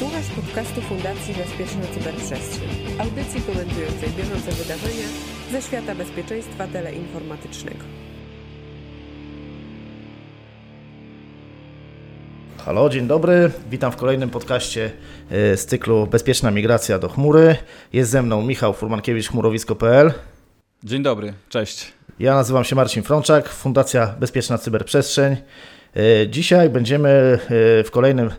Słuchasz 0.00 0.26
podcastu 0.26 0.80
Fundacji 0.80 1.34
Bezpieczna 1.34 1.82
Cyberprzestrzeń, 1.94 2.68
audycji 2.98 3.40
komentującej 3.40 4.08
bieżące 4.08 4.52
wydarzenia 4.52 5.06
ze 5.52 5.62
świata 5.62 5.94
bezpieczeństwa 5.94 6.66
teleinformatycznego. 6.66 7.84
Halo, 12.58 12.88
dzień 12.88 13.06
dobry. 13.06 13.50
Witam 13.70 13.92
w 13.92 13.96
kolejnym 13.96 14.30
podcaście 14.30 14.90
e, 15.30 15.56
z 15.56 15.66
cyklu 15.66 16.06
Bezpieczna 16.06 16.50
migracja 16.50 16.98
do 16.98 17.08
chmury. 17.08 17.56
Jest 17.92 18.10
ze 18.10 18.22
mną 18.22 18.42
Michał 18.42 18.74
Furmankiewicz, 18.74 19.28
chmurowisko.pl. 19.28 20.12
Dzień 20.84 21.02
dobry, 21.02 21.32
cześć. 21.48 21.92
Ja 22.18 22.34
nazywam 22.34 22.64
się 22.64 22.76
Marcin 22.76 23.02
Frączak, 23.02 23.48
Fundacja 23.48 24.14
Bezpieczna 24.20 24.58
Cyberprzestrzeń. 24.58 25.36
E, 25.96 26.28
Dzisiaj 26.28 26.70
będziemy 26.70 27.08
e, 27.08 27.84
w 27.84 27.90
kolejnym 27.90 28.30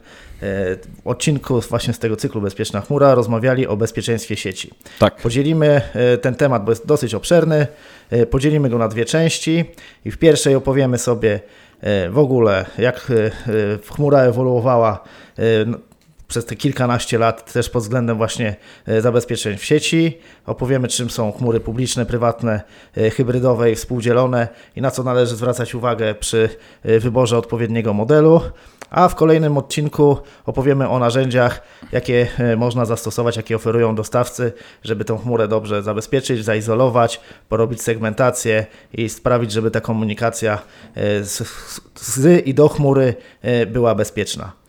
odcinku 1.05 1.61
właśnie 1.61 1.93
z 1.93 1.99
tego 1.99 2.15
cyklu 2.15 2.41
Bezpieczna 2.41 2.81
chmura 2.81 3.15
rozmawiali 3.15 3.67
o 3.67 3.77
bezpieczeństwie 3.77 4.35
sieci. 4.35 4.69
Tak. 4.99 5.15
Podzielimy 5.15 5.81
e, 5.93 6.17
ten 6.17 6.35
temat, 6.35 6.65
bo 6.65 6.71
jest 6.71 6.85
dosyć 6.85 7.13
obszerny, 7.13 7.67
e, 8.09 8.25
podzielimy 8.25 8.69
go 8.69 8.77
na 8.77 8.87
dwie 8.87 9.05
części 9.05 9.65
i 10.05 10.11
w 10.11 10.17
pierwszej 10.17 10.55
opowiemy 10.55 10.97
sobie 10.97 11.39
e, 11.81 12.09
w 12.09 12.17
ogóle, 12.17 12.65
jak 12.77 13.11
e, 13.11 13.25
e, 13.25 13.31
chmura 13.95 14.19
ewoluowała 14.19 15.03
e, 15.39 15.43
przez 16.31 16.45
te 16.45 16.55
kilkanaście 16.55 17.17
lat 17.17 17.53
też 17.53 17.69
pod 17.69 17.83
względem 17.83 18.17
właśnie 18.17 18.55
e, 18.85 19.01
zabezpieczeń 19.01 19.57
w 19.57 19.65
sieci. 19.65 20.17
Opowiemy, 20.45 20.87
czym 20.87 21.09
są 21.09 21.31
chmury 21.31 21.59
publiczne, 21.59 22.05
prywatne, 22.05 22.61
e, 22.97 23.09
hybrydowe 23.09 23.71
i 23.71 23.75
współdzielone 23.75 24.47
i 24.75 24.81
na 24.81 24.91
co 24.91 25.03
należy 25.03 25.35
zwracać 25.35 25.75
uwagę 25.75 26.15
przy 26.15 26.49
e, 26.83 26.99
wyborze 26.99 27.37
odpowiedniego 27.37 27.93
modelu. 27.93 28.41
A 28.89 29.07
w 29.07 29.15
kolejnym 29.15 29.57
odcinku 29.57 30.17
opowiemy 30.45 30.89
o 30.89 30.99
narzędziach, 30.99 31.61
jakie 31.91 32.27
można 32.57 32.85
zastosować, 32.85 33.37
jakie 33.37 33.55
oferują 33.55 33.95
dostawcy, 33.95 34.53
żeby 34.83 35.05
tą 35.05 35.17
chmurę 35.17 35.47
dobrze 35.47 35.83
zabezpieczyć, 35.83 36.45
zaizolować, 36.45 37.21
porobić 37.49 37.81
segmentację 37.81 38.65
i 38.93 39.09
sprawić, 39.09 39.51
żeby 39.51 39.71
ta 39.71 39.81
komunikacja 39.81 40.59
z, 41.21 41.43
z 41.95 42.47
i 42.47 42.53
do 42.53 42.69
chmury 42.69 43.15
była 43.67 43.95
bezpieczna. 43.95 44.60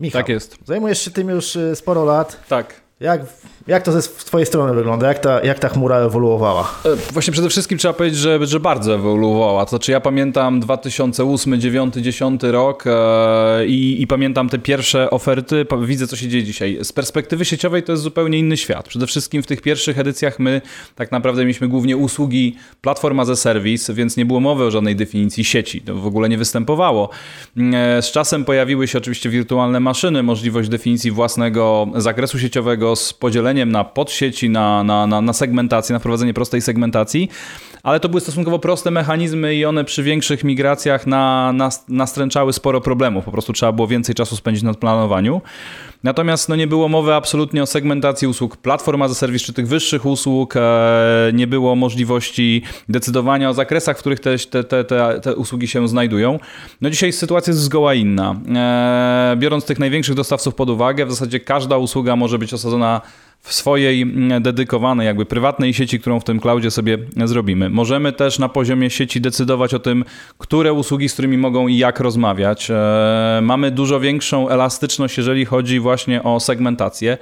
Michał, 0.00 0.20
Tak 0.20 0.28
jest. 0.28 0.56
zajmujesz 0.64 1.02
się 1.02 1.10
tym 1.10 1.28
już 1.28 1.56
e, 1.56 1.76
sporo 1.76 2.04
lat. 2.04 2.44
Tak. 2.48 2.74
Jak, 3.00 3.20
jak 3.66 3.82
to 3.82 3.92
ze 3.92 4.02
z 4.02 4.08
twojej 4.12 4.46
strony 4.46 4.74
wygląda? 4.74 5.08
Jak 5.08 5.18
ta, 5.18 5.40
jak 5.42 5.58
ta 5.58 5.68
chmura 5.68 5.96
ewoluowała? 5.96 6.74
E, 6.84 7.12
Właśnie 7.12 7.32
przede 7.32 7.48
wszystkim 7.48 7.78
trzeba 7.78 7.94
powiedzieć, 7.94 8.18
że, 8.18 8.46
że 8.46 8.60
bardzo 8.60 8.94
ewoluowała. 8.94 9.64
To 9.64 9.70
znaczy 9.70 9.92
ja 9.92 10.00
pamiętam 10.00 10.60
2008, 10.60 11.50
2009, 11.52 11.94
10 11.94 12.42
rok 12.42 12.84
e, 12.86 13.66
i, 13.66 14.02
i 14.02 14.06
pamiętam 14.06 14.48
te 14.48 14.58
pierwsze 14.58 15.10
oferty, 15.10 15.66
widzę 15.82 16.06
co 16.06 16.16
się 16.16 16.28
dzieje 16.28 16.44
dzisiaj. 16.44 16.78
Z 16.82 16.92
perspektywy 16.92 17.44
sieciowej 17.44 17.82
to 17.82 17.92
jest 17.92 18.02
zupełnie 18.02 18.38
inny 18.38 18.56
świat. 18.56 18.88
Przede 18.88 19.06
wszystkim 19.06 19.42
w 19.42 19.46
tych 19.46 19.62
pierwszych 19.62 19.98
edycjach 19.98 20.38
my 20.38 20.62
tak 20.94 21.12
naprawdę 21.12 21.42
mieliśmy 21.42 21.68
głównie 21.68 21.96
usługi 21.96 22.56
platforma 22.80 23.22
a 23.32 23.36
service, 23.36 23.94
więc 23.94 24.16
nie 24.16 24.26
było 24.26 24.40
mowy 24.40 24.64
o 24.64 24.70
żadnej 24.70 24.96
definicji 24.96 25.44
sieci. 25.44 25.80
To 25.80 25.94
w 25.94 26.06
ogóle 26.06 26.28
nie 26.28 26.38
występowało. 26.38 27.10
E, 27.74 28.02
Z 28.02 28.10
czasem 28.12 28.44
pojawiły 28.44 28.88
się 28.88 28.98
oczywiście 28.98 29.30
wirtualne 29.30 29.80
maszyny, 29.80 30.22
możliwość 30.22 30.68
definicji 30.68 31.10
własnego 31.10 31.86
zakresu 31.96 32.38
sieciowego 32.38 32.89
z 32.96 33.12
podzieleniem 33.12 33.72
na 33.72 33.84
podsieci, 33.84 34.50
na, 34.50 34.84
na, 34.84 35.06
na, 35.06 35.20
na 35.20 35.32
segmentację, 35.32 35.92
na 35.92 35.98
wprowadzenie 35.98 36.34
prostej 36.34 36.60
segmentacji, 36.60 37.28
ale 37.82 38.00
to 38.00 38.08
były 38.08 38.20
stosunkowo 38.20 38.58
proste 38.58 38.90
mechanizmy 38.90 39.54
i 39.54 39.64
one 39.64 39.84
przy 39.84 40.02
większych 40.02 40.44
migracjach 40.44 41.06
na, 41.06 41.52
na, 41.52 41.70
nastręczały 41.88 42.52
sporo 42.52 42.80
problemów. 42.80 43.24
Po 43.24 43.32
prostu 43.32 43.52
trzeba 43.52 43.72
było 43.72 43.88
więcej 43.88 44.14
czasu 44.14 44.36
spędzić 44.36 44.62
na 44.62 44.74
planowaniu. 44.74 45.40
Natomiast 46.02 46.48
no, 46.48 46.56
nie 46.56 46.66
było 46.66 46.88
mowy 46.88 47.14
absolutnie 47.14 47.62
o 47.62 47.66
segmentacji 47.66 48.28
usług 48.28 48.56
platforma 48.56 49.08
za 49.08 49.14
serwis 49.14 49.42
czy 49.42 49.52
tych 49.52 49.68
wyższych 49.68 50.06
usług, 50.06 50.56
e, 50.56 51.30
nie 51.34 51.46
było 51.46 51.76
możliwości 51.76 52.62
decydowania 52.88 53.50
o 53.50 53.54
zakresach, 53.54 53.96
w 53.96 54.00
których 54.00 54.20
te, 54.20 54.38
te, 54.38 54.64
te, 54.64 54.84
te, 54.84 55.20
te 55.22 55.36
usługi 55.36 55.68
się 55.68 55.88
znajdują. 55.88 56.38
No 56.80 56.90
dzisiaj 56.90 57.12
sytuacja 57.12 57.50
jest 57.50 57.62
zgoła 57.62 57.94
inna. 57.94 58.34
E, 58.54 59.36
biorąc 59.38 59.64
tych 59.64 59.78
największych 59.78 60.14
dostawców 60.14 60.54
pod 60.54 60.70
uwagę, 60.70 61.06
w 61.06 61.10
zasadzie 61.10 61.40
każda 61.40 61.76
usługa 61.76 62.16
może 62.16 62.38
być 62.38 62.54
osadzona 62.54 63.00
w 63.42 63.52
swojej 63.52 64.02
mm, 64.02 64.42
dedykowanej, 64.42 65.06
jakby 65.06 65.26
prywatnej 65.26 65.74
sieci, 65.74 66.00
którą 66.00 66.20
w 66.20 66.24
tym 66.24 66.40
cloudzie 66.40 66.70
sobie 66.70 66.98
zrobimy. 67.24 67.70
Możemy 67.70 68.12
też 68.12 68.38
na 68.38 68.48
poziomie 68.48 68.90
sieci 68.90 69.20
decydować 69.20 69.74
o 69.74 69.78
tym, 69.78 70.04
które 70.38 70.72
usługi 70.72 71.08
z 71.08 71.12
którymi 71.12 71.38
mogą 71.38 71.68
i 71.68 71.76
jak 71.76 72.00
rozmawiać. 72.00 72.70
E, 72.70 73.40
Mamy 73.42 73.70
dużo 73.70 74.00
większą 74.00 74.48
elastyczność, 74.48 75.18
jeżeli 75.18 75.44
chodzi 75.44 75.80
właśnie 75.80 76.22
o 76.22 76.40
segmentację. 76.40 77.18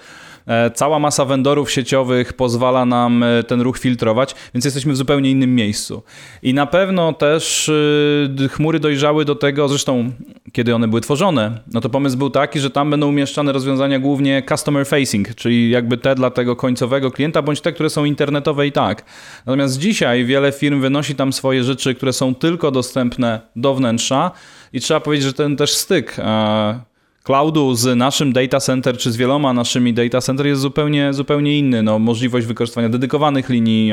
E, 0.49 0.71
Cała 0.71 0.99
masa 0.99 1.25
vendorów 1.25 1.71
sieciowych 1.71 2.33
pozwala 2.33 2.87
nam 2.87 3.23
e, 3.23 3.43
ten 3.43 3.61
ruch 3.61 3.79
filtrować, 3.79 4.35
więc 4.55 4.65
jesteśmy 4.65 4.93
w 4.93 4.97
zupełnie 4.97 5.31
innym 5.31 5.55
miejscu. 5.55 6.03
I 6.43 6.55
na 6.55 6.67
pewno 6.67 7.13
też 7.13 7.69
y, 7.69 8.49
chmury 8.53 8.81
dojrzały 8.81 9.25
do 9.25 9.35
tego, 9.35 9.69
zresztą 9.69 10.11
kiedy 10.53 10.75
one 10.75 10.89
były 10.89 11.01
tworzone, 11.01 11.61
no 11.73 11.81
to 11.81 11.89
pomysł 11.89 12.17
był 12.19 12.31
taki, 12.31 12.61
że 12.61 12.71
tam 12.71 12.91
będą 12.91 13.09
umieszczane 13.09 13.53
rozwiązania 13.53 13.99
głównie 13.99 14.43
customer 14.49 14.87
facing, 14.87 15.35
czyli 15.35 15.71
jakby 15.71 15.97
te 15.97 16.15
dla 16.15 16.31
tego 16.31 16.57
końcowego 16.57 17.11
klienta, 17.11 17.43
bądź 17.43 17.61
te, 17.61 17.73
które 17.73 17.91
są 17.91 18.05
internetowe 18.05 18.67
i 18.67 18.73
tak. 18.73 19.05
Natomiast 19.47 19.79
dzisiaj 19.79 20.25
wiele 20.25 20.53
firm 20.53 20.81
wynosi 20.81 21.15
tam 21.15 21.33
swoje 21.33 21.65
rzeczy, 21.65 21.95
które 21.95 22.13
są 22.13 22.35
tylko 22.35 22.71
dostępne 22.71 23.41
do 23.57 23.75
wnętrza 23.75 24.31
i 24.73 24.81
trzeba 24.81 25.01
powiedzieć, 25.01 25.27
że 25.27 25.33
ten 25.33 25.57
też 25.57 25.75
styk 25.75 26.17
e, 26.19 26.81
cloudu 27.29 27.75
z 27.75 27.97
naszym 27.97 28.33
data 28.33 28.61
center, 28.61 28.99
czy 28.99 29.13
z 29.13 29.17
wieloma 29.17 29.53
naszymi 29.53 29.95
data 29.95 30.21
center 30.21 30.47
jest 30.47 30.61
zupełnie, 30.61 31.15
zupełnie 31.15 31.59
inny. 31.59 31.83
No, 31.83 31.99
możliwość 31.99 32.47
wykorzystania 32.47 32.89
dedykowanych 32.89 33.49
linii, 33.49 33.93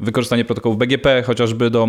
wykorzystanie 0.00 0.44
protokołów 0.44 0.78
BGP 0.78 1.22
chociażby 1.22 1.70
do 1.70 1.88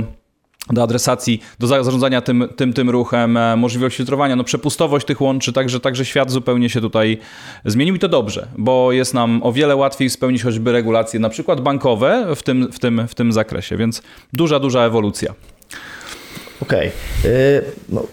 do 0.70 0.84
adresacji, 0.84 1.42
do 1.60 1.68
zarządzania 1.68 2.22
tym, 2.22 2.50
tym, 2.56 2.74
tym 2.74 2.90
ruchem, 2.90 3.38
e, 3.38 3.56
możliwość 3.56 3.98
filtrowania, 3.98 4.36
no 4.36 4.44
przepustowość 4.44 5.06
tych 5.06 5.22
łączy, 5.22 5.54
także, 5.54 5.80
także 5.80 6.06
świat 6.06 6.32
zupełnie 6.32 6.70
się 6.70 6.82
tutaj 6.82 7.18
zmienił 7.66 7.96
i 7.96 8.00
to 8.00 8.08
dobrze, 8.08 8.48
bo 8.58 8.92
jest 8.92 9.14
nam 9.14 9.44
o 9.44 9.52
wiele 9.52 9.76
łatwiej 9.76 10.10
spełnić 10.10 10.44
choćby 10.44 10.72
regulacje, 10.72 11.20
na 11.20 11.30
przykład 11.30 11.62
bankowe 11.62 12.36
w 12.36 12.44
tym, 12.44 12.72
w 12.72 12.80
tym, 12.80 13.08
w 13.08 13.16
tym 13.16 13.32
zakresie, 13.32 13.78
więc 13.78 14.02
duża, 14.34 14.60
duża 14.60 14.82
ewolucja. 14.82 15.34
Okej. 16.62 16.92
Y, 17.26 17.62
No, 17.90 18.04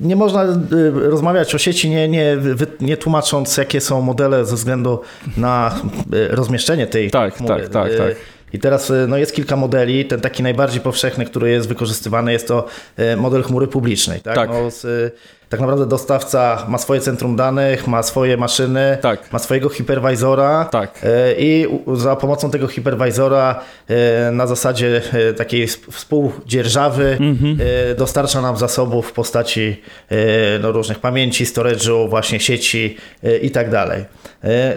nie 0.00 0.16
można 0.16 0.44
y, 0.44 0.90
rozmawiać 0.92 1.54
o 1.54 1.58
sieci 1.58 1.90
nie, 1.90 2.08
nie, 2.08 2.36
nie 2.80 2.96
tłumacząc, 2.96 3.56
jakie 3.56 3.80
są 3.80 4.00
modele 4.00 4.44
ze 4.44 4.54
względu 4.56 5.00
na 5.36 5.74
y, 6.14 6.28
rozmieszczenie 6.28 6.86
tej 6.86 7.10
Tak, 7.10 7.34
chmury. 7.34 7.54
tak, 7.62 7.68
tak, 7.72 7.92
Y, 7.92 7.96
tak. 7.98 8.14
I 8.52 8.58
teraz 8.58 8.92
no, 9.08 9.16
jest 9.16 9.32
kilka 9.34 9.56
modeli. 9.56 10.04
Ten 10.04 10.20
taki 10.20 10.42
najbardziej 10.42 10.80
powszechny, 10.80 11.24
który 11.24 11.50
jest 11.50 11.68
wykorzystywany, 11.68 12.32
jest 12.32 12.48
to 12.48 12.66
model 13.16 13.42
chmury 13.42 13.66
publicznej. 13.66 14.20
Tak, 14.20 14.34
Tak. 14.34 14.50
No, 14.50 14.70
z, 14.70 15.12
tak 15.54 15.60
naprawdę 15.60 15.86
dostawca 15.86 16.64
ma 16.68 16.78
swoje 16.78 17.00
centrum 17.00 17.36
danych, 17.36 17.86
ma 17.86 18.02
swoje 18.02 18.36
maszyny, 18.36 18.98
Tak. 19.00 19.32
ma 19.32 19.38
swojego 19.38 19.68
hiperwizora 19.68 20.64
Tak. 20.70 20.90
y, 21.04 21.08
i 21.38 21.66
za 21.94 22.16
pomocą 22.16 22.50
tego 22.50 22.66
hiperwizora 22.68 23.60
y, 23.90 24.32
na 24.32 24.46
zasadzie 24.46 25.02
y, 25.30 25.34
takiej 25.34 25.62
sp- 25.74 25.90
współdzierżawy 25.92 27.16
Mhm. 27.20 27.58
dostarcza 27.98 28.40
nam 28.42 28.56
zasobów 28.56 29.08
w 29.08 29.12
postaci 29.12 29.82
no, 30.60 30.72
różnych 30.72 30.98
pamięci, 30.98 31.44
storage'u, 31.44 32.08
właśnie 32.08 32.40
sieci 32.40 32.96
i 33.42 33.50
tak 33.50 33.70
dalej. 33.70 34.04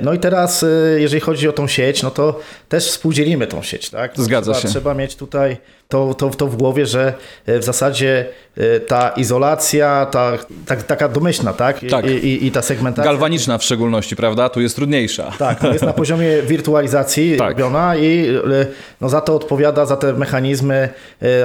No 0.02 0.14
i 0.14 0.20
teraz, 0.20 0.66
jeżeli 0.98 1.22
chodzi 1.22 1.48
o 1.50 1.54
tą 1.54 1.68
sieć, 1.68 2.04
no 2.04 2.12
to 2.12 2.40
też 2.70 2.88
współdzielimy 2.88 3.48
tą 3.48 3.62
sieć, 3.62 3.90
tak? 3.90 4.12
Zgadza 4.16 4.52
trzeba, 4.52 4.62
się. 4.62 4.68
Trzeba 4.68 4.94
mieć 4.94 5.16
tutaj 5.16 5.58
to, 5.88 6.14
to, 6.14 6.30
to 6.30 6.48
w 6.48 6.56
głowie, 6.56 6.86
że 6.86 7.14
y, 7.50 7.60
w 7.60 7.64
zasadzie 7.64 8.26
y, 8.58 8.80
ta 8.80 9.10
izolacja, 9.10 10.08
ta, 10.12 10.32
ta, 10.66 10.76
taka 10.76 11.08
domyślna, 11.10 11.54
tak? 11.54 11.84
I, 11.84 11.88
Tak. 11.88 12.06
I, 12.06 12.46
i, 12.46 12.52
ta 12.52 12.62
segmentacja. 12.62 13.12
Galwaniczna 13.12 13.58
w 13.58 13.64
szczególności, 13.64 14.16
prawda? 14.16 14.50
Tu 14.50 14.62
jest 14.62 14.76
trudniejsza. 14.76 15.32
Tak, 15.40 15.64
jest 15.64 15.84
na 15.84 15.94
poziomie 16.04 16.42
wirtualizacji 16.42 17.38
Tak. 17.38 17.50
robiona 17.50 17.96
i 17.96 18.30
y, 18.30 18.68
no, 19.02 19.10
za 19.10 19.22
to 19.22 19.36
odpowiada, 19.36 19.86
za 19.86 19.98
te 19.98 20.14
mechanizmy 20.14 20.90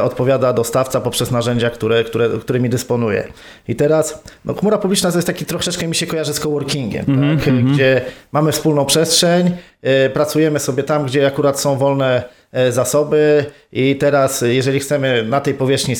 odpowiada 0.02 0.52
dostawca 0.52 1.00
poprzez 1.00 1.30
narzędzia, 1.30 1.70
które, 1.70 2.04
które, 2.04 2.28
którymi 2.28 2.68
dysponuje. 2.68 3.28
I 3.68 3.76
teraz 3.76 4.22
no, 4.44 4.54
chmura 4.54 4.78
publiczna 4.78 5.10
to 5.10 5.18
jest 5.18 5.26
taki 5.26 5.46
troszeczkę 5.46 5.88
mi 5.88 5.94
się 5.94 6.06
kojarzy 6.06 6.34
z 6.34 6.40
coworkingiem, 6.40 7.04
tak? 7.06 7.54
gdzie 7.64 8.00
mamy 8.32 8.52
wspólną 8.52 8.84
przestrzeń, 8.84 9.50
pracujemy 10.14 10.58
sobie 10.58 10.82
tam, 10.82 11.06
gdzie 11.06 11.26
akurat 11.26 11.60
są 11.60 11.76
wolne 11.76 12.22
zasoby 12.70 13.44
i 13.72 13.96
teraz 13.96 14.44
jeżeli 14.46 14.80
chcemy 14.80 15.22
na 15.22 15.40
tej 15.40 15.54
powierzchni 15.54 15.94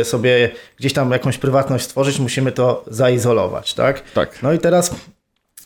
y, 0.00 0.04
sobie 0.04 0.50
gdzieś 0.78 0.92
tam 0.92 1.10
jakąś 1.10 1.38
prywatność 1.38 1.84
stworzyć, 1.84 2.18
musimy 2.18 2.52
to 2.52 2.84
zaizolować, 2.86 3.74
tak? 3.74 4.10
Tak. 4.10 4.42
No 4.42 4.52
i 4.52 4.58
teraz 4.58 4.94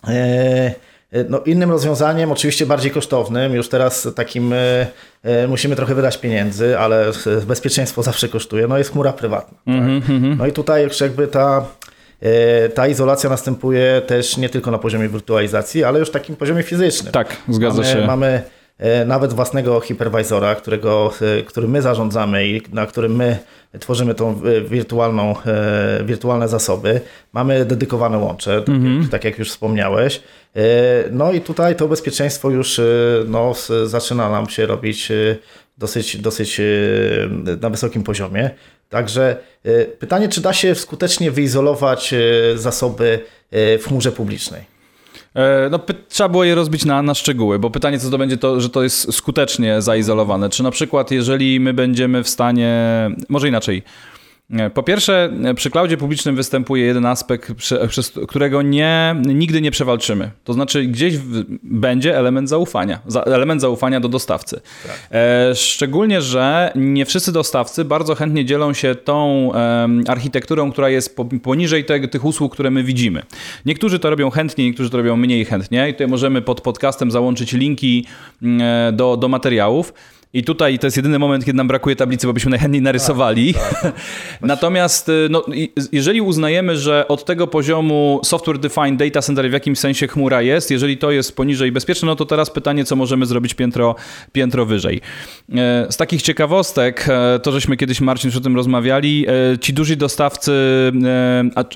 e, 0.08 0.74
e, 1.12 1.24
no, 1.28 1.40
innym 1.40 1.70
rozwiązaniem, 1.70 2.32
oczywiście 2.32 2.66
bardziej 2.66 2.90
kosztownym, 2.90 3.54
już 3.54 3.68
teraz 3.68 4.08
takim 4.16 4.52
e, 4.52 4.86
e, 5.22 5.48
musimy 5.48 5.76
trochę 5.76 5.94
wydać 5.94 6.18
pieniędzy, 6.18 6.78
ale 6.78 7.08
e, 7.08 7.12
bezpieczeństwo 7.46 8.02
zawsze 8.12 8.28
kosztuje, 8.28 8.66
no 8.66 8.78
jest 8.78 8.92
chmura 8.92 9.12
prywatna. 9.12 9.58
Tak? 9.64 9.74
No 10.38 10.46
i 10.46 10.52
tutaj 10.52 10.88
jakby 11.00 11.26
ta 11.26 11.64
e, 12.20 12.68
ta 12.68 12.88
izolacja 12.88 13.30
następuje 13.30 14.02
też 14.06 14.36
nie 14.36 14.48
tylko 14.48 14.70
na 14.70 14.78
poziomie 14.78 15.08
wirtualizacji, 15.08 15.84
ale 15.84 15.98
już 15.98 16.10
takim 16.10 16.36
poziomie 16.36 16.62
fizycznym. 16.62 17.12
Tak, 17.12 17.36
zgadza 17.48 17.82
mamy, 17.82 17.92
się. 17.92 18.06
Mamy 18.06 18.26
e, 18.26 18.61
nawet 19.06 19.32
własnego 19.32 19.80
hypervisora, 19.80 20.54
którego, 20.54 21.12
e, 21.38 21.42
którym 21.42 21.70
my 21.70 21.82
zarządzamy 21.82 22.46
i 22.48 22.62
na 22.72 22.86
którym 22.86 23.16
my 23.16 23.38
tworzymy 23.80 24.14
tą 24.14 24.30
e, 24.44 24.60
wirtualną, 24.60 25.34
e, 25.46 26.04
wirtualne 26.04 26.48
zasoby. 26.48 27.00
Mamy 27.32 27.64
dedykowane 27.64 28.18
łącze, 28.18 28.60
tak, 28.62 28.68
Mhm. 28.74 29.00
jak, 29.02 29.10
tak 29.10 29.24
jak 29.24 29.38
już 29.38 29.50
wspomniałeś. 29.50 30.20
E, 30.56 30.60
No 31.10 31.32
i 31.32 31.40
tutaj 31.40 31.76
to 31.76 31.88
bezpieczeństwo 31.88 32.50
już 32.50 32.78
e, 32.78 32.82
no, 33.26 33.52
zaczyna 33.84 34.30
nam 34.30 34.48
się 34.48 34.66
robić 34.66 35.10
e, 35.10 35.36
dosyć, 35.78 36.16
dosyć 36.16 36.60
e, 36.60 36.64
na 37.60 37.70
wysokim 37.70 38.02
poziomie. 38.02 38.50
Także 38.90 39.36
e, 39.64 39.84
pytanie, 39.84 40.28
czy 40.28 40.40
da 40.40 40.52
się 40.52 40.74
skutecznie 40.74 41.30
wyizolować 41.30 42.12
e, 42.14 42.18
zasoby 42.58 43.20
e, 43.50 43.78
w 43.78 43.84
chmurze 43.88 44.12
publicznej? 44.12 44.71
E, 45.34 45.68
No, 45.70 45.80
trzeba 46.08 46.28
było 46.28 46.44
je 46.44 46.54
rozbić 46.54 46.84
na, 46.84 47.02
na 47.02 47.14
szczegóły, 47.14 47.58
bo 47.58 47.70
pytanie, 47.70 47.98
co 47.98 48.10
to 48.10 48.18
będzie, 48.18 48.36
to, 48.36 48.60
że 48.60 48.70
to 48.70 48.82
jest 48.82 49.14
skutecznie 49.14 49.82
zaizolowane. 49.82 50.50
Czy 50.50 50.62
na 50.62 50.70
przykład, 50.70 51.10
jeżeli 51.10 51.60
my 51.60 51.74
będziemy 51.74 52.22
w 52.22 52.28
stanie, 52.28 52.70
może 53.28 53.48
inaczej. 53.48 53.82
E, 54.50 54.70
Po 54.70 54.82
pierwsze, 54.82 55.32
e, 55.44 55.54
przy 55.54 55.70
cloudzie 55.70 55.96
publicznym 55.96 56.36
występuje 56.36 56.84
jeden 56.84 57.06
aspekt, 57.06 57.52
przez 57.88 58.12
którego 58.28 58.62
nie, 58.62 59.16
nigdy 59.24 59.60
nie 59.60 59.70
przewalczymy. 59.70 60.30
To 60.44 60.52
znaczy, 60.52 60.84
gdzieś 60.84 61.14
będzie 61.62 62.18
element 62.18 62.48
zaufania, 62.48 63.00
za, 63.06 63.22
element 63.22 63.60
zaufania 63.60 64.00
do 64.00 64.08
dostawcy. 64.08 64.60
E, 65.10 65.54
szczególnie, 65.54 66.22
że 66.22 66.72
nie 66.74 67.06
wszyscy 67.06 67.32
dostawcy 67.32 67.84
bardzo 67.84 68.14
chętnie 68.14 68.44
dzielą 68.44 68.72
się 68.72 68.94
tą 68.94 69.22
architekturą, 70.08 70.72
która 70.72 70.88
jest 70.88 71.16
po, 71.16 71.24
poniżej 71.24 71.84
te, 71.84 72.08
tych 72.08 72.24
usług, 72.24 72.52
które 72.52 72.70
my 72.70 72.84
widzimy. 72.84 73.22
Niektórzy 73.66 73.98
to 73.98 74.10
robią 74.10 74.30
chętnie, 74.30 74.64
niektórzy 74.64 74.90
to 74.90 74.96
robią 74.96 75.16
mniej 75.16 75.44
chętnie. 75.44 75.88
I 75.88 75.92
tutaj 75.92 76.08
możemy 76.08 76.42
pod 76.42 76.60
podcastem 76.60 77.10
załączyć 77.10 77.52
linki 77.52 78.06
mm, 78.42 78.96
do, 78.96 79.16
do 79.16 79.28
materiałów. 79.28 79.92
I 80.34 80.44
tutaj 80.44 80.78
to 80.78 80.86
jest 80.86 80.96
jedyny 80.96 81.18
moment, 81.18 81.44
kiedy 81.44 81.56
nam 81.56 81.68
brakuje 81.68 81.96
tablicy, 81.96 82.26
bo 82.26 82.32
byśmy 82.32 82.50
najchętniej 82.50 82.82
narysowali. 82.82 83.54
Natomiast 84.40 85.08
y, 85.08 85.28
no, 85.30 85.44
jeżeli 85.92 86.20
uznajemy, 86.20 86.76
że 86.76 87.08
od 87.08 87.24
tego 87.24 87.46
poziomu 87.46 88.20
software 88.24 88.58
defined 88.58 88.96
data 88.96 89.22
center 89.22 89.50
w 89.50 89.52
jakimś 89.52 89.78
sensie 89.78 90.08
chmura 90.08 90.42
jest, 90.42 90.70
jeżeli 90.70 90.98
to 90.98 91.10
jest 91.10 91.36
poniżej 91.36 91.72
bezpieczne, 91.72 92.06
no 92.06 92.16
to 92.16 92.26
teraz 92.26 92.50
pytanie, 92.50 92.84
co 92.84 92.96
możemy 92.96 93.26
zrobić 93.26 93.54
piętro, 93.54 93.94
piętro 94.32 94.66
wyżej. 94.66 95.00
E, 95.54 95.86
Z 95.90 95.96
takich 95.96 96.22
ciekawostek, 96.22 97.06
e, 97.08 97.40
to 97.42 97.52
żeśmy 97.52 97.76
kiedyś 97.76 98.00
Marcin 98.00 98.28
już 98.28 98.36
o 98.36 98.40
tym 98.40 98.56
rozmawiali, 98.56 99.26
ci 99.60 99.72
duzi 99.72 99.96
dostawcy 99.96 100.52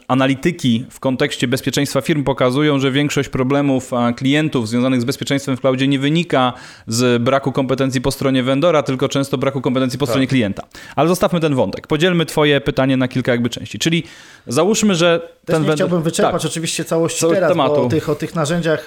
analityki 0.08 0.84
w 0.90 1.00
kontekście 1.00 1.48
bezpieczeństwa 1.48 2.00
firm 2.00 2.24
pokazują, 2.24 2.78
że 2.78 2.90
większość 2.90 3.28
problemów 3.28 3.90
klientów 4.16 4.68
związanych 4.68 5.00
z 5.00 5.04
bezpieczeństwem 5.04 5.56
w 5.56 5.60
cloudzie 5.60 5.88
nie 5.88 5.98
wynika 5.98 6.52
z 6.86 7.22
braku 7.22 7.52
kompetencji 7.52 8.00
po 8.00 8.10
stronie 8.10 8.42
vendora, 8.46 8.82
tylko 8.82 9.08
często 9.08 9.38
braku 9.38 9.60
kompetencji 9.60 9.98
po 9.98 10.06
stronie 10.06 10.26
klienta. 10.26 10.62
Ale 10.96 11.08
zostawmy 11.08 11.40
ten 11.40 11.54
wątek. 11.54 11.86
Podzielmy 11.86 12.26
twoje 12.26 12.60
pytanie 12.60 12.96
na 12.96 13.08
kilka 13.08 13.32
jakby 13.32 13.50
części. 13.50 13.78
Czyli 13.78 14.02
załóżmy, 14.46 14.94
że 14.94 15.20
Też 15.20 15.30
ten 15.54 15.62
vendor- 15.62 15.74
chciałbym 15.74 16.02
wyczerpać 16.02 16.42
Tak. 16.42 16.50
oczywiście 16.50 16.84
całości 16.84 17.20
Całość 17.20 17.36
teraz, 17.36 17.50
tematu. 17.50 17.74
bo 17.74 17.82
o 17.82 17.88
tych, 17.88 18.08
o 18.08 18.14
tych 18.14 18.34
narzędziach 18.34 18.86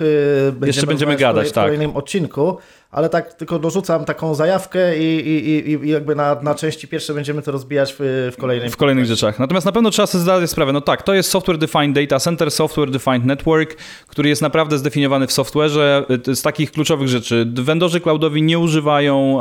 będziemy, 0.51 0.87
będziemy 0.87 0.91
rozmawiać 1.13 1.19
gadać, 1.19 1.49
w 1.49 1.51
tak. 1.51 1.63
kolejnym 1.63 1.95
odcinku, 1.95 2.57
ale 2.91 3.09
tak 3.09 3.33
tylko 3.33 3.59
dorzucam 3.59 4.05
taką 4.05 4.35
zajawkę 4.35 4.97
i, 4.97 5.27
i, 5.29 5.71
i, 5.71 5.89
jakby 5.89 6.15
na, 6.15 6.35
na 6.41 6.55
części 6.55 6.87
pierwsze 6.87 7.13
będziemy 7.13 7.41
to 7.41 7.51
rozbijać 7.51 7.95
w, 7.99 8.29
w 8.33 8.37
kolejnym 8.37 8.69
w 8.69 8.77
kolejnych 8.77 9.05
rzeczach. 9.05 9.39
Natomiast 9.39 9.65
na 9.65 9.71
pewno 9.71 9.91
trzeba 9.91 10.05
sobie 10.07 10.21
zdać 10.21 10.49
sprawę, 10.49 10.73
no 10.73 10.81
tak, 10.81 11.03
to 11.03 11.13
jest 11.13 11.29
Software 11.29 11.57
Defined 11.57 11.95
Data 11.95 12.19
Center, 12.19 12.51
Software 12.51 12.91
Defined 12.91 13.25
Network, 13.25 13.75
który 14.07 14.29
jest 14.29 14.41
naprawdę 14.41 14.77
zdefiniowany 14.77 15.27
w 15.27 15.31
software'ze 15.31 16.03
y, 16.29 16.35
z 16.35 16.41
takich 16.41 16.71
kluczowych 16.71 17.07
rzeczy. 17.07 17.51
Vendorzy 17.53 17.99
cloudowi 17.99 18.41
nie 18.41 18.59
używają, 18.59 19.39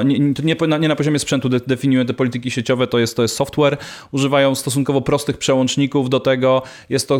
e, 0.00 0.04
nie, 0.04 0.18
nie, 0.18 0.56
nie, 0.80 0.88
na 0.88 0.96
poziomie 0.96 1.18
sprzętu 1.18 1.48
de, 1.48 1.60
definiują 1.66 2.06
te 2.06 2.14
polityki 2.14 2.50
sieciowe, 2.50 2.86
to 2.86 2.98
jest, 2.98 3.16
to 3.16 3.22
jest 3.22 3.36
software, 3.36 3.76
używają 4.12 4.54
stosunkowo 4.54 5.00
prostych 5.00 5.38
przełączników 5.38 6.10
do 6.10 6.20
tego, 6.20 6.62
jest 6.88 7.08
to 7.08 7.18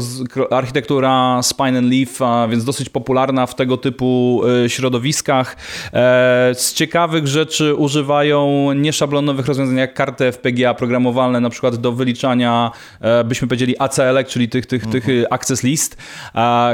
architektura 0.50 1.40
Spine 1.42 1.78
and 1.78 1.90
Leaf, 1.90 2.18
więc 2.50 2.64
dosyć 2.64 2.88
popularna 2.88 3.46
w 3.46 3.54
tego 3.54 3.76
typu 3.76 4.42
y, 4.64 4.70
środowiskach. 4.70 5.63
E, 5.92 6.54
z 6.54 6.74
ciekawych 6.74 7.26
rzeczy 7.26 7.74
używają 7.74 8.72
nieszablonowych 8.72 9.46
rozwiązań 9.46 9.76
jak 9.76 9.94
karty 9.94 10.32
FPGA 10.32 10.74
programowalne, 10.74 11.40
na 11.40 11.50
przykład 11.50 11.76
do 11.76 11.92
wyliczania, 11.92 12.70
e, 13.00 13.24
byśmy 13.24 13.48
powiedzieli 13.48 13.74
ACL, 13.78 14.24
czyli 14.28 14.48
tych, 14.48 14.66
tych, 14.66 14.86
tych 14.86 15.08
y, 15.08 15.30
access 15.30 15.62
list, 15.62 15.96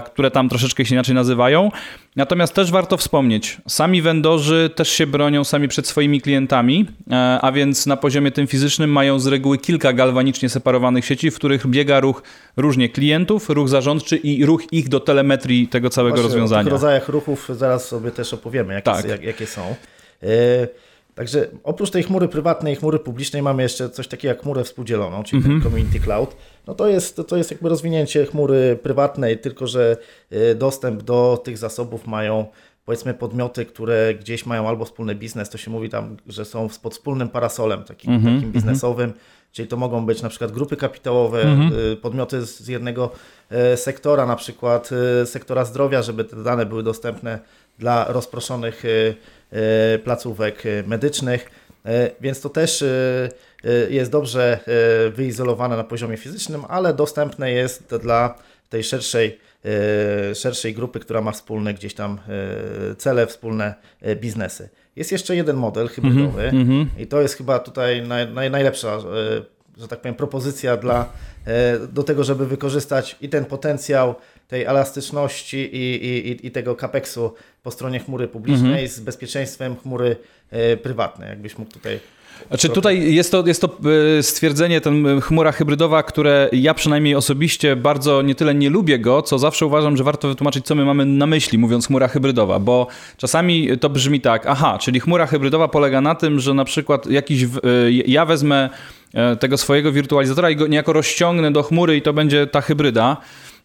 które 0.05 0.31
tam 0.31 0.49
troszeczkę 0.49 0.85
się 0.85 0.95
inaczej 0.95 1.15
nazywają. 1.15 1.71
Natomiast 2.17 2.55
też 2.55 2.71
warto 2.71 2.97
wspomnieć, 2.97 3.57
sami 3.69 4.03
vendorzy 4.03 4.71
też 4.75 4.89
się 4.89 5.07
bronią 5.07 5.45
sami 5.45 5.69
przed 5.69 5.87
swoimi 5.87 6.21
klientami, 6.21 6.87
e, 7.11 7.39
a 7.43 7.53
więc 7.53 7.87
na 7.87 7.97
poziomie 7.97 8.31
tym 8.31 8.47
fizycznym 8.47 8.91
mają 8.93 9.19
z 9.19 9.27
reguły 9.27 9.59
kilka 9.59 9.93
galwanicznie 9.93 10.49
separowanych 10.49 11.05
sieci, 11.05 11.31
w 11.31 11.35
których 11.37 11.67
biega 11.67 12.01
ruch 12.01 12.23
różnie 12.57 12.89
klientów, 12.89 13.51
ruch 13.51 13.69
zarządczy 13.69 14.17
i 14.17 14.47
ruch 14.47 14.73
ich 14.73 14.89
do 14.89 15.01
telemetrii 15.01 15.69
tego 15.69 15.91
całego 15.91 16.15
Właśnie 16.17 16.27
O 16.27 16.33
rozwiązania. 16.33 16.65
tych 16.65 16.73
rodzajach 16.73 17.09
ruchów 17.09 17.49
zaraz 17.51 17.89
sobie 17.89 18.11
też 18.11 18.35
opowiemy, 18.35 18.75
jakie, 18.75 18.85
Tak. 18.85 19.09
jak, 19.09 19.23
jakie 19.23 19.47
są. 19.47 19.75
E, 20.23 20.27
Także 21.15 21.47
oprócz 21.65 21.91
tej 21.91 22.03
chmury 22.03 22.29
prywatnej 22.29 22.73
i 22.73 22.77
chmury 22.77 22.99
publicznej 22.99 23.43
mamy 23.43 23.63
jeszcze 23.63 23.91
coś 23.91 24.09
takiego 24.09 24.29
jak 24.35 24.43
chmurę 24.43 24.65
współdzieloną, 24.65 25.23
czyli 25.23 25.37
Mhm. 25.43 25.61
ten 25.63 25.71
Community 25.71 26.01
Cloud. 26.01 26.37
No 26.67 26.75
to 26.75 26.89
jest, 26.89 27.21
to 27.29 27.37
jest 27.37 27.51
jakby 27.51 27.69
rozwinięcie 27.69 28.27
chmury 28.27 28.79
prywatnej, 28.83 29.39
tylko 29.39 29.67
że 29.67 29.97
e, 30.31 30.55
dostęp 30.55 31.03
do 31.03 31.41
tych 31.45 31.59
zasobów 31.59 32.07
mają 32.07 32.47
powiedzmy 32.85 33.15
podmioty, 33.15 33.67
które 33.67 34.15
gdzieś 34.15 34.47
mają 34.47 34.69
albo 34.69 34.85
wspólny 34.85 35.15
biznes, 35.15 35.51
to 35.51 35.59
się 35.59 35.71
mówi 35.71 35.89
tam, 35.89 36.17
że 36.27 36.45
są 36.45 36.69
pod 36.83 36.93
wspólnym 36.95 37.29
parasolem 37.29 37.85
takim, 37.85 38.15
Mhm, 38.15 38.35
takim 38.37 38.53
biznesowym, 38.53 39.13
czyli 39.53 39.69
to 39.69 39.77
mogą 39.77 40.07
być 40.07 40.23
na 40.23 40.29
przykład 40.29 40.53
grupy 40.53 40.77
kapitałowe, 40.77 41.43
Mhm. 41.43 41.73
y, 41.93 41.97
podmioty 41.97 42.47
z 42.47 42.69
jednego 42.69 43.11
e, 43.51 43.77
sektora, 43.77 44.27
na 44.27 44.37
przykład 44.37 44.91
sektora 45.25 45.65
zdrowia, 45.65 46.03
żeby 46.03 46.25
te 46.25 46.43
dane 46.43 46.67
były 46.67 46.83
dostępne 46.83 47.39
dla 47.79 48.05
rozproszonych 48.09 48.83
placówek 50.05 50.67
e, 50.67 50.83
medycznych, 50.87 51.51
E, 51.87 52.11
więc 52.21 52.41
to 52.41 52.49
też 52.49 52.83
e, 52.83 53.29
e, 53.65 53.91
jest 53.91 54.11
dobrze 54.11 54.61
e, 55.07 55.11
wyizolowane 55.11 55.77
na 55.77 55.85
poziomie 55.85 56.17
fizycznym, 56.17 56.63
ale 56.69 56.95
dostępne 56.95 57.51
jest 57.53 57.95
dla 58.03 58.35
tej 58.69 58.85
szerszej, 58.85 59.39
e, 60.31 60.35
szerszej 60.35 60.75
grupy, 60.75 61.01
która 61.01 61.21
ma 61.21 61.33
wspólne 61.33 61.75
gdzieś 61.75 61.95
tam 61.95 62.19
e, 62.91 62.95
cele, 62.97 63.27
wspólne 63.27 63.75
e, 64.01 64.17
biznesy. 64.17 64.69
Jest 64.97 65.13
jeszcze 65.13 65.37
jeden 65.37 65.57
model 65.57 65.89
hybrydowy 65.89 66.43
Mhm. 66.43 66.91
i 66.99 67.07
to 67.07 67.21
jest 67.21 67.37
chyba 67.37 67.59
tutaj 67.59 68.03
naj, 68.03 68.29
naj, 68.33 68.51
najlepsza, 68.51 68.89
e, 68.97 69.01
że 69.81 69.89
tak 69.89 70.01
powiem, 70.01 70.15
propozycja 70.15 70.77
dla, 70.77 71.13
e, 71.47 71.79
do 71.79 72.03
tego, 72.03 72.25
żeby 72.25 72.47
wykorzystać 72.47 73.17
i 73.21 73.29
ten 73.29 73.45
potencjał 73.45 74.15
tej 74.49 74.65
elastyczności 74.65 75.57
i, 75.77 76.05
i, 76.07 76.47
i- 76.47 76.51
tego 76.51 76.75
capexu 76.77 77.35
po 77.63 77.71
stronie 77.71 77.99
chmury 77.99 78.29
publicznej 78.29 78.89
z 78.89 79.01
bezpieczeństwem 79.01 79.77
chmury 79.77 80.17
e, 80.51 80.77
prywatnej. 80.77 81.29
Jakbyś 81.29 81.59
mógł 81.59 81.73
tutaj 81.73 82.01
Znaczy 82.49 82.69
tutaj 82.69 83.15
jest 83.15 83.31
to, 83.31 83.47
jest 83.47 83.61
to 83.61 83.77
y, 84.19 84.23
stwierdzenie, 84.23 84.81
ten 84.81 85.07
y, 85.07 85.21
chmura 85.21 85.53
hybrydowa, 85.53 86.03
które 86.03 86.49
ja 86.53 86.75
przynajmniej 86.75 87.15
osobiście 87.15 87.77
bardzo 87.77 88.23
nie 88.23 88.35
tyle 88.35 88.55
nie 88.55 88.71
lubię 88.71 88.99
go, 88.99 89.23
co 89.23 89.39
zawsze 89.39 89.67
uważam, 89.67 89.97
że 89.97 90.05
warto 90.05 90.29
wytłumaczyć, 90.29 90.67
co 90.67 90.75
my 90.75 90.85
mamy 90.85 91.07
na 91.07 91.27
myśli, 91.27 91.59
mówiąc 91.59 91.87
chmura 91.87 92.09
hybrydowa, 92.09 92.59
bo 92.59 92.87
czasami 93.17 93.79
to 93.79 93.91
brzmi 93.91 94.21
tak, 94.21 94.47
aha, 94.47 94.79
czyli 94.81 95.01
chmura 95.01 95.27
hybrydowa 95.27 95.69
polega 95.69 96.01
na 96.01 96.15
tym, 96.15 96.41
że 96.41 96.55
na 96.55 96.65
przykład 96.65 97.07
jakiś, 97.07 97.47
ja 98.07 98.27
wezmę 98.27 98.71
e, 99.15 99.37
tego 99.37 99.59
swojego 99.59 99.93
wirtualizatora 99.93 100.51
i 100.51 100.57
go 100.57 100.67
niejako 100.67 100.93
rozciągnę 100.93 101.53
do 101.53 101.63
chmury 101.63 101.97
i 101.97 102.03
to 102.03 102.13
będzie 102.13 102.47
ta 102.47 102.61
hybryda. 102.61 103.17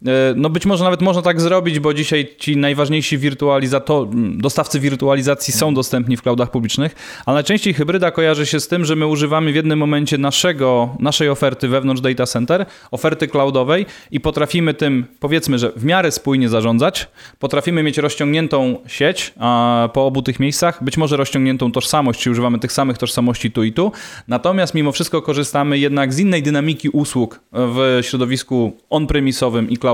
E, 0.05 0.33
No 0.35 0.49
być 0.49 0.65
może 0.65 0.83
nawet 0.83 1.01
można 1.01 1.21
tak 1.21 1.41
zrobić, 1.41 1.79
bo 1.79 1.93
dzisiaj 1.93 2.27
ci 2.37 2.57
najważniejsi 2.57 3.17
wirtualizator, 3.17 4.07
dostawcy 4.37 4.79
wirtualizacji 4.79 5.53
są 5.53 5.73
dostępni 5.73 6.17
w 6.17 6.21
cloudach 6.21 6.51
publicznych, 6.51 6.95
ale 7.25 7.33
najczęściej 7.33 7.73
hybryda 7.73 8.11
kojarzy 8.11 8.45
się 8.45 8.59
z 8.59 8.67
tym, 8.67 8.85
że 8.85 8.95
my 8.95 9.07
używamy 9.07 9.51
w 9.51 9.55
jednym 9.55 9.79
momencie 9.79 10.17
naszego, 10.17 10.95
naszej 10.99 11.29
oferty 11.29 11.67
wewnątrz 11.67 12.01
data 12.01 12.25
center, 12.25 12.65
oferty 12.91 13.27
cloudowej 13.27 13.85
i 14.11 14.19
potrafimy 14.19 14.73
tym, 14.73 15.05
powiedzmy, 15.19 15.59
że 15.59 15.71
w 15.75 15.85
miarę 15.85 16.11
spójnie 16.11 16.49
zarządzać, 16.49 17.07
potrafimy 17.39 17.83
mieć 17.83 17.97
rozciągniętą 17.97 18.77
sieć 18.87 19.33
a, 19.39 19.89
po 19.93 20.05
obu 20.05 20.21
tych 20.21 20.39
miejscach, 20.39 20.83
być 20.83 20.97
może 20.97 21.17
rozciągniętą 21.17 21.71
tożsamość, 21.71 22.19
czyli 22.19 22.31
używamy 22.31 22.59
tych 22.59 22.71
samych 22.71 22.97
tożsamości 22.97 23.51
tu 23.51 23.63
i 23.63 23.73
tu, 23.73 23.91
natomiast 24.27 24.73
mimo 24.73 24.91
wszystko 24.91 25.21
korzystamy 25.21 25.77
jednak 25.77 26.13
z 26.13 26.19
innej 26.19 26.43
dynamiki 26.43 26.89
usług 26.89 27.39
w 27.51 27.99
środowisku 28.01 28.77
on-premisowym 28.89 29.69
i 29.69 29.77
cloudowym. 29.77 29.84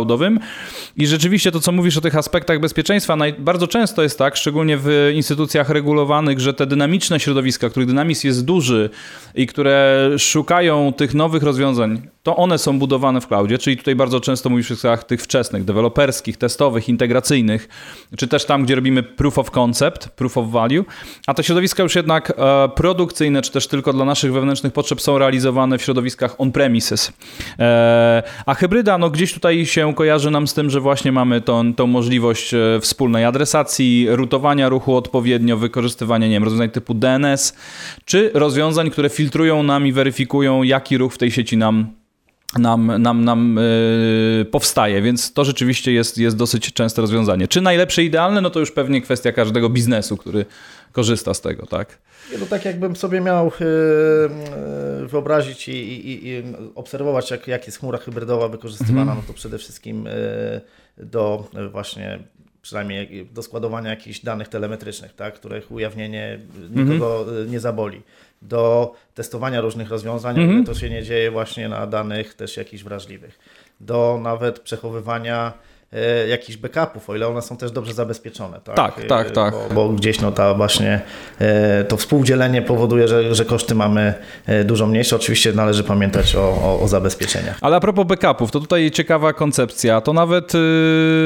I 0.97 1.07
rzeczywiście 1.07 1.51
to, 1.51 1.59
co 1.59 1.71
mówisz 1.71 1.97
o 1.97 2.01
tych 2.01 2.15
aspektach 2.15 2.59
bezpieczeństwa, 2.59 3.17
bardzo 3.39 3.67
często 3.67 4.03
jest 4.03 4.17
tak, 4.17 4.35
szczególnie 4.35 4.77
w 4.77 5.11
instytucjach 5.15 5.69
regulowanych, 5.69 6.39
że 6.39 6.53
te 6.53 6.65
dynamiczne 6.65 7.19
środowiska, 7.19 7.69
których 7.69 7.87
dynamizm 7.87 8.27
jest 8.27 8.45
duży 8.45 8.89
i 9.35 9.47
które 9.47 10.09
szukają 10.17 10.93
tych 10.93 11.13
nowych 11.13 11.43
rozwiązań, 11.43 12.01
to 12.23 12.35
one 12.35 12.57
są 12.57 12.79
budowane 12.79 13.21
w 13.21 13.27
cloudzie, 13.27 13.57
czyli 13.57 13.77
tutaj 13.77 13.95
bardzo 13.95 14.19
często 14.19 14.49
mówisz 14.49 14.71
o 14.71 14.75
kwestiach 14.75 15.03
tych 15.03 15.21
wczesnych, 15.21 15.65
deweloperskich, 15.65 16.37
testowych, 16.37 16.89
integracyjnych, 16.89 17.69
czy 18.17 18.27
też 18.27 18.45
tam, 18.45 18.63
gdzie 18.63 18.75
robimy 18.75 19.03
proof 19.03 19.39
of 19.39 19.51
concept, 19.51 20.09
proof 20.09 20.37
of 20.37 20.49
value, 20.49 20.83
a 21.27 21.33
te 21.33 21.43
środowiska 21.43 21.83
już 21.83 21.95
jednak 21.95 22.33
e, 22.37 22.69
produkcyjne, 22.75 23.41
czy 23.41 23.51
też 23.51 23.67
tylko 23.67 23.93
dla 23.93 24.05
naszych 24.05 24.33
wewnętrznych 24.33 24.73
potrzeb 24.73 25.01
są 25.01 25.17
realizowane 25.17 25.77
w 25.77 25.81
środowiskach 25.81 26.35
on-premises. 26.37 27.11
E, 27.59 28.23
a 28.45 28.53
hybryda, 28.53 28.97
no 28.97 29.09
gdzieś 29.09 29.33
tutaj 29.33 29.65
się 29.65 29.80
kojarzy 29.95 30.31
nam 30.31 30.47
z 30.47 30.53
tym, 30.53 30.69
że 30.69 30.79
właśnie 30.79 31.11
mamy 31.11 31.41
tą, 31.41 31.73
tą 31.73 31.87
możliwość 31.87 32.53
e, 32.53 32.79
wspólnej 32.81 33.25
adresacji, 33.25 34.07
rutowania 34.09 34.69
ruchu 34.69 34.95
odpowiednio, 34.95 35.57
wykorzystywania, 35.57 36.27
nie 36.27 36.33
wiem, 36.33 36.43
rozwiązań 36.43 36.69
typu 36.69 36.93
DNS, 36.93 37.53
czy 38.05 38.31
rozwiązań, 38.33 38.91
które 38.91 39.09
filtrują 39.09 39.63
nam 39.63 39.87
i 39.87 39.91
weryfikują, 39.91 40.63
jaki 40.63 40.97
ruch 40.97 41.13
w 41.13 41.17
tej 41.17 41.31
sieci 41.31 41.57
nam 41.57 42.01
nam, 42.59 43.01
nam, 43.01 43.23
nam 43.23 43.59
yy, 44.37 44.45
powstaje, 44.45 45.01
więc 45.01 45.33
to 45.33 45.45
rzeczywiście 45.45 45.91
jest, 45.91 46.17
jest 46.17 46.37
dosyć 46.37 46.73
częste 46.73 47.01
rozwiązanie. 47.01 47.47
Czy 47.47 47.61
najlepsze, 47.61 48.03
idealne, 48.03 48.41
no 48.41 48.49
to 48.49 48.59
już 48.59 48.71
pewnie 48.71 49.01
kwestia 49.01 49.31
każdego 49.31 49.69
biznesu, 49.69 50.17
który 50.17 50.45
korzysta 50.91 51.33
z 51.33 51.41
tego, 51.41 51.65
tak? 51.65 51.97
No 52.39 52.45
tak 52.45 52.65
jakbym 52.65 52.95
sobie 52.95 53.21
miał 53.21 53.45
yy, 53.45 55.07
wyobrazić 55.07 55.67
i, 55.67 55.71
i, 55.71 56.27
i, 56.27 56.43
obserwować, 56.75 57.31
jak, 57.31 57.47
jak 57.47 57.65
jest 57.65 57.79
chmura 57.79 57.97
hybrydowa 57.97 58.47
wykorzystywana, 58.47 59.01
mhm. 59.01 59.17
no 59.17 59.23
to 59.27 59.33
przede 59.33 59.57
wszystkim 59.57 60.05
yy, 60.05 61.05
do 61.05 61.49
właśnie 61.71 62.19
przynajmniej 62.61 63.29
do 63.33 63.43
składowania 63.43 63.89
jakichś 63.89 64.19
danych 64.19 64.47
telemetrycznych, 64.47 65.15
tak, 65.15 65.33
których 65.33 65.71
ujawnienie 65.71 66.39
nikogo 66.69 67.19
mhm. 67.19 67.51
nie 67.51 67.59
zaboli 67.59 68.01
do 68.41 68.93
testowania 69.13 69.61
różnych 69.61 69.89
rozwiązań, 69.89 70.35
-hmm. 70.35 70.65
to 70.65 70.73
się 70.73 70.89
nie 70.89 71.03
dzieje 71.03 71.31
właśnie 71.31 71.69
na 71.69 71.87
danych 71.87 72.33
też 72.33 72.57
jakichś 72.57 72.83
wrażliwych, 72.83 73.39
do 73.79 74.19
nawet 74.23 74.59
przechowywania 74.59 75.53
E, 75.53 75.70
jakichś 76.29 76.57
backupów, 76.57 77.09
o 77.09 77.15
ile 77.15 77.27
one 77.27 77.41
są 77.41 77.57
też 77.57 77.71
dobrze 77.71 77.93
zabezpieczone. 77.93 78.59
Tak, 78.63 78.75
tak, 78.75 78.99
e, 78.99 79.07
tak. 79.07 79.31
tak. 79.31 79.53
Bo, 79.53 79.75
bo, 79.75 79.89
gdzieś 79.89 80.21
no 80.21 80.31
ta 80.31 80.53
właśnie 80.53 81.01
e, 81.39 81.83
to 81.83 81.97
współdzielenie 81.97 82.61
powoduje, 82.61 83.07
że, 83.07 83.35
że 83.35 83.45
koszty 83.45 83.75
mamy 83.75 84.13
dużo 84.65 84.87
mniejsze. 84.87 85.15
Oczywiście 85.15 85.53
należy 85.53 85.83
pamiętać 85.83 86.35
o, 86.35 86.41
o, 86.41 86.79
o 86.81 86.87
zabezpieczeniach. 86.87 87.57
Ale 87.61 87.75
a 87.75 87.79
propos 87.79 88.07
backupów, 88.07 88.51
to 88.51 88.59
tutaj 88.59 88.91
ciekawa 88.91 89.33
koncepcja. 89.33 90.01
To 90.01 90.13
nawet 90.13 90.53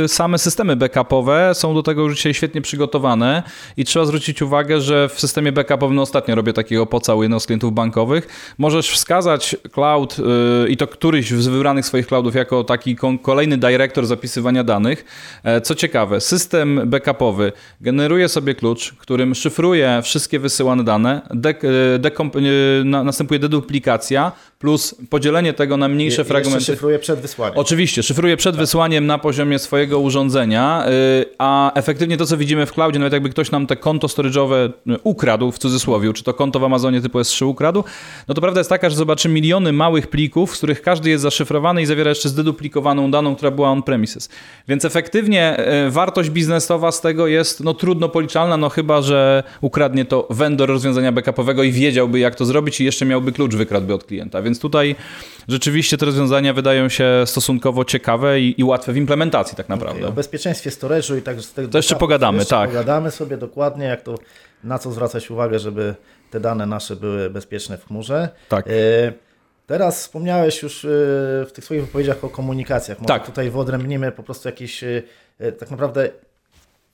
same 0.08 0.38
systemy 0.38 0.76
backupowe 0.76 1.52
są 1.54 1.74
do 1.74 1.84
tego 1.84 2.02
już 2.02 2.16
dzisiaj 2.16 2.34
świetnie 2.34 2.62
przygotowane 2.62 3.44
i 3.78 3.86
trzeba 3.86 4.06
zwrócić 4.06 4.42
uwagę, 4.42 4.82
że 4.82 5.10
w 5.10 5.20
systemie 5.20 5.52
backupowym, 5.52 5.96
no 5.96 6.02
ostatnio 6.02 6.36
robię 6.36 6.54
takiego 6.54 6.86
pocałuję 6.86 7.26
jednego 7.26 7.40
z 7.40 7.46
klientów 7.46 7.74
bankowych, 7.74 8.28
możesz 8.58 8.90
wskazać 8.90 9.56
cloud 9.72 10.18
i 10.70 10.78
to 10.78 10.88
któryś 10.88 11.32
z 11.32 11.48
wybranych 11.48 11.86
swoich 11.86 12.08
cloudów 12.08 12.36
jako 12.36 12.64
taki 12.64 12.96
kolejny 13.22 13.58
dyrektor 13.58 14.06
zapisywania 14.06 14.55
danych. 14.64 15.06
E, 15.44 15.62
co 15.62 15.76
ciekawe, 15.76 16.22
system 16.22 16.82
backupowy 16.86 17.52
generuje 17.82 18.30
sobie 18.30 18.56
klucz, 18.56 18.94
którym 18.94 19.36
szyfruje 19.36 20.02
wszystkie 20.04 20.40
wysyłane 20.40 20.84
dane, 20.84 21.22
de, 21.30 21.50
e, 21.50 22.84
następuje 22.84 23.40
deduplikacja, 23.40 24.32
plus 24.60 24.96
podzielenie 25.10 25.54
tego 25.54 25.78
na 25.78 25.88
mniejsze 25.88 26.22
Je, 26.22 26.26
fragmenty. 26.26 26.66
szyfruje 26.66 27.00
przed 27.00 27.20
wysłaniem. 27.20 27.58
Oczywiście, 27.58 28.04
szyfruje 28.04 28.38
przed 28.38 28.56
tak. 28.56 28.60
wysłaniem 28.60 29.06
na 29.06 29.18
poziomie 29.18 29.60
swojego 29.60 30.00
urządzenia, 30.00 30.86
a 31.38 31.74
efektywnie 31.74 32.18
to, 32.18 32.26
co 32.26 32.38
widzimy 32.38 32.66
w 32.66 32.74
cloudzie, 32.74 33.00
nawet 33.00 33.14
jakby 33.14 33.30
ktoś 33.30 33.52
nam 33.52 33.68
te 33.68 33.76
konto 33.76 34.08
storage'owe 34.08 34.70
ukradł, 35.04 35.52
w 35.52 35.60
cudzysłowie, 35.60 36.14
czy 36.14 36.24
to 36.24 36.34
konto 36.34 36.60
w 36.60 36.64
Amazonie 36.64 37.02
typu 37.02 37.20
S3 37.20 37.46
ukradł, 37.46 37.84
no 38.28 38.36
to 38.36 38.42
prawda 38.42 38.60
jest 38.60 38.70
taka, 38.70 38.90
że 38.90 38.96
zobaczy 38.96 39.30
miliony 39.30 39.74
małych 39.74 40.08
plików, 40.08 40.56
z 40.56 40.58
których 40.58 40.82
każdy 40.82 41.10
jest 41.10 41.22
zaszyfrowany 41.22 41.82
i 41.82 41.86
zawiera 41.86 42.10
jeszcze 42.10 42.30
zdeduplikowaną 42.30 43.12
daną, 43.12 43.36
która 43.36 43.52
była 43.52 43.70
on-premises. 43.70 44.30
Więc 44.68 44.86
efektywnie 44.86 45.58
y, 45.88 45.92
wartość 45.92 46.30
biznesowa 46.30 46.92
z 46.92 47.02
tego 47.02 47.28
jest 47.28 47.64
no, 47.64 47.74
trudno 47.74 48.10
policzalna, 48.10 48.58
no 48.58 48.70
chyba, 48.70 49.02
że 49.02 49.44
ukradnie 49.62 50.06
to 50.06 50.28
vendor 50.30 50.70
rozwiązania 50.70 51.12
backupowego 51.12 51.64
i 51.64 51.72
wiedziałby, 51.72 52.20
jak 52.20 52.36
to 52.36 52.46
zrobić 52.46 52.82
i 52.82 52.86
jeszcze 52.86 53.06
miałby 53.06 53.32
klucz 53.32 53.56
wykradłby 53.56 53.94
od 53.94 54.04
klienta. 54.04 54.42
Więc 54.42 54.60
tutaj 54.60 54.96
rzeczywiście 55.48 55.98
te 55.98 56.06
rozwiązania 56.06 56.54
wydają 56.54 56.90
się 56.90 57.24
stosunkowo 57.26 57.86
ciekawe 57.86 58.40
i, 58.40 58.62
i 58.62 58.64
łatwe 58.64 58.94
w 58.94 58.98
implementacji 58.98 59.58
tak 59.58 59.70
naprawdę. 59.70 60.00
Okay, 60.00 60.10
o 60.10 60.14
bezpieczeństwie 60.14 60.70
storage'u 60.70 61.18
i 61.18 61.22
tak 61.22 61.42
z 61.42 61.54
tego 61.54 61.68
To 61.68 61.78
jeszcze 61.78 61.96
pogadamy, 61.96 62.38
jeszcze 62.38 62.56
tak. 62.56 62.70
Pogadamy 62.70 63.12
sobie 63.12 63.38
dokładnie, 63.38 63.86
jak 63.86 64.02
to, 64.02 64.16
na 64.64 64.80
co 64.80 64.92
zwracać 64.92 65.32
uwagę, 65.32 65.60
żeby 65.60 65.96
te 66.32 66.40
dane 66.40 66.66
nasze 66.66 66.96
były 66.96 67.30
bezpieczne 67.30 67.78
w 67.78 67.86
chmurze. 67.86 68.30
Tak. 68.50 68.68
E, 68.68 68.72
teraz 69.68 70.00
wspomniałeś 70.00 70.64
już 70.64 70.86
e, 70.86 70.88
w 71.46 71.50
tych 71.54 71.66
swoich 71.66 71.82
wypowiedziach 71.82 72.24
o 72.24 72.30
komunikacjach. 72.30 73.00
Może 73.00 73.08
tak. 73.08 73.26
tutaj 73.26 73.50
wyodrębnimy 73.50 74.12
po 74.12 74.24
prostu 74.24 74.48
jakieś 74.48 74.84
e, 74.84 75.02
tak 75.60 75.72
naprawdę 75.72 76.10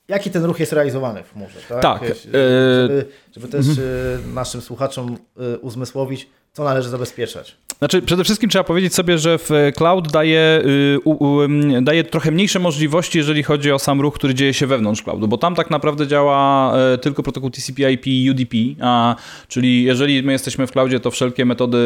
jaki 0.08 0.30
ten 0.30 0.44
ruch 0.44 0.60
jest 0.60 0.72
realizowany 0.72 1.22
w 1.22 1.32
chmurze. 1.32 1.60
Tak, 1.68 1.82
tak. 1.82 2.02
Żeby, 2.24 3.06
żeby 3.32 3.48
też 3.48 3.66
mhm. 3.68 4.34
naszym 4.34 4.60
słuchaczom 4.60 5.18
uzmysłowić, 5.60 6.28
co 6.52 6.64
należy 6.64 6.88
zabezpieczać. 6.88 7.56
Znaczy, 7.82 8.02
przede 8.02 8.24
wszystkim 8.24 8.50
trzeba 8.50 8.64
powiedzieć 8.64 8.94
sobie, 8.94 9.18
że 9.18 9.38
w 9.38 9.50
cloud 9.76 10.12
daje, 10.12 10.62
y, 11.78 11.82
daje 11.82 12.04
trochę 12.04 12.30
mniejsze 12.30 12.58
możliwości, 12.58 13.18
jeżeli 13.18 13.42
chodzi 13.42 13.72
o 13.72 13.78
sam 13.78 14.00
ruch, 14.00 14.14
który 14.14 14.34
dzieje 14.34 14.54
się 14.54 14.66
wewnątrz 14.66 15.02
cloudu, 15.02 15.28
bo 15.28 15.38
tam 15.38 15.54
tak 15.54 15.70
naprawdę 15.70 16.06
działa 16.06 16.72
e, 16.76 16.98
tylko 16.98 17.22
protokół 17.22 17.50
TCP/IP 17.50 18.30
UDP, 18.30 18.56
a, 18.80 19.16
czyli 19.48 19.84
jeżeli 19.84 20.22
my 20.22 20.32
jesteśmy 20.32 20.66
w 20.66 20.72
cloudzie, 20.72 21.00
to 21.00 21.10
wszelkie 21.10 21.44
metody 21.44 21.78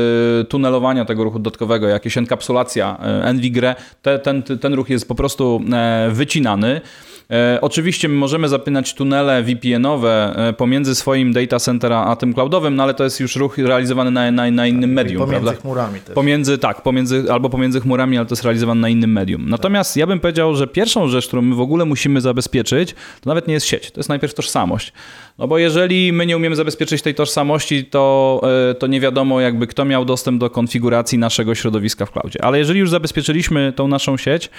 tunelowania 0.48 1.04
tego 1.04 1.24
ruchu 1.24 1.38
dodatkowego, 1.38 1.88
jakieś 1.88 2.18
enkapsulacja, 2.18 2.98
e, 3.00 3.32
NVGRE, 3.32 3.74
te, 4.02 4.18
ten, 4.18 4.42
ten 4.42 4.74
ruch 4.74 4.90
jest 4.90 5.08
po 5.08 5.14
prostu 5.14 5.60
e, 5.72 6.08
wycinany. 6.12 6.80
E, 7.30 7.58
oczywiście 7.60 8.08
możemy 8.08 8.48
zapinać 8.48 8.94
tunele 8.94 9.42
VPN-owe 9.42 10.34
e, 10.36 10.52
pomiędzy 10.52 10.94
swoim 10.94 11.32
data 11.32 11.58
center 11.58 11.92
a 11.92 12.16
tym 12.16 12.34
cloudowym, 12.34 12.76
no 12.76 12.82
ale 12.82 12.94
to 12.94 13.04
jest 13.04 13.20
już 13.20 13.36
ruch 13.36 13.58
realizowany 13.58 14.10
na, 14.10 14.30
na, 14.30 14.50
na 14.50 14.66
innym 14.66 14.90
tak, 14.90 14.94
medium, 14.94 15.20
pomiędzy 15.22 15.44
prawda? 15.44 15.60
chmurami 15.62 16.00
też. 16.00 16.14
Pomiędzy, 16.14 16.58
tak, 16.58 16.82
pomiędzy, 16.82 17.24
albo 17.32 17.50
pomiędzy 17.50 17.80
chmurami, 17.80 18.16
ale 18.16 18.26
to 18.26 18.32
jest 18.32 18.44
realizowane 18.44 18.80
na 18.80 18.88
innym 18.88 19.12
medium. 19.12 19.48
Natomiast 19.48 19.90
tak. 19.90 19.96
ja 19.96 20.06
bym 20.06 20.20
powiedział, 20.20 20.56
że 20.56 20.66
pierwszą 20.66 21.08
rzecz, 21.08 21.26
którą 21.26 21.42
my 21.42 21.54
w 21.54 21.60
ogóle 21.60 21.84
musimy 21.84 22.20
zabezpieczyć, 22.20 22.94
to 23.20 23.30
nawet 23.30 23.48
nie 23.48 23.54
jest 23.54 23.66
sieć, 23.66 23.90
to 23.90 24.00
jest 24.00 24.08
najpierw 24.08 24.34
tożsamość. 24.34 24.92
No 25.38 25.48
bo 25.48 25.58
jeżeli 25.58 26.12
my 26.12 26.26
nie 26.26 26.36
umiemy 26.36 26.56
zabezpieczyć 26.56 27.02
tej 27.02 27.14
tożsamości, 27.14 27.84
to, 27.84 28.40
e, 28.70 28.74
to 28.74 28.86
nie 28.86 29.00
wiadomo 29.00 29.40
jakby 29.40 29.66
kto 29.66 29.84
miał 29.84 30.04
dostęp 30.04 30.40
do 30.40 30.50
konfiguracji 30.50 31.18
naszego 31.18 31.54
środowiska 31.54 32.06
w 32.06 32.10
cloudzie. 32.10 32.44
Ale 32.44 32.58
jeżeli 32.58 32.80
już 32.80 32.90
zabezpieczyliśmy 32.90 33.72
tą 33.76 33.88
naszą 33.88 34.16
sieć, 34.16 34.50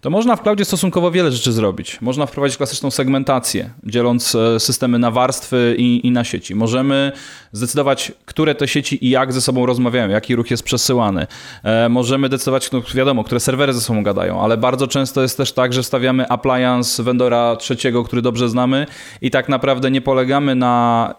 to 0.00 0.10
można 0.10 0.36
w 0.36 0.42
cloudzie 0.42 0.64
stosunkowo 0.64 1.10
wiele 1.10 1.32
rzeczy 1.32 1.52
zrobić. 1.52 2.00
Można 2.08 2.26
wprowadzić 2.26 2.56
klasyczną 2.56 2.90
segmentację, 2.90 3.70
dzieląc 3.84 4.34
e, 4.34 4.60
systemy 4.60 4.98
na 4.98 5.10
warstwy 5.10 5.74
i, 5.78 6.06
i 6.06 6.10
na 6.10 6.24
sieci. 6.24 6.54
Możemy 6.54 7.12
zdecydować, 7.52 8.12
które 8.24 8.54
te 8.54 8.68
sieci 8.68 9.06
i 9.06 9.10
jak 9.10 9.32
ze 9.32 9.40
sobą 9.40 9.66
rozmawiają, 9.66 10.08
jaki 10.08 10.36
ruch 10.36 10.50
jest 10.50 10.62
przesyłany. 10.62 11.26
E, 11.64 11.88
możemy 11.88 12.28
decydować, 12.28 12.72
no 12.72 12.82
wiadomo, 12.94 13.24
które 13.24 13.40
serwery 13.40 13.72
ze 13.72 13.80
sobą 13.80 14.02
gadają, 14.02 14.42
ale 14.42 14.56
bardzo 14.56 14.86
często 14.86 15.22
jest 15.22 15.36
też 15.36 15.52
tak, 15.52 15.72
że 15.72 15.82
stawiamy 15.82 16.28
appliance 16.28 17.02
vendora 17.02 17.56
trzeciego, 17.56 18.04
który 18.04 18.22
dobrze 18.22 18.48
znamy 18.48 18.86
i 19.22 19.30
tak 19.30 19.48
naprawdę 19.48 19.90
nie 19.90 20.00
polegamy 20.00 20.54
na 20.54 21.14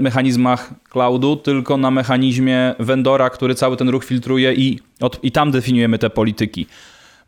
mechanizmach 0.00 0.70
cloudu, 0.90 1.36
tylko 1.36 1.76
na 1.76 1.90
mechanizmie 1.90 2.74
vendora, 2.78 3.30
który 3.30 3.54
cały 3.54 3.76
ten 3.76 3.88
ruch 3.88 4.04
filtruje 4.04 4.54
i, 4.54 4.80
od, 5.00 5.24
i 5.24 5.32
tam 5.32 5.50
definiujemy 5.50 5.98
te 5.98 6.10
polityki. 6.10 6.66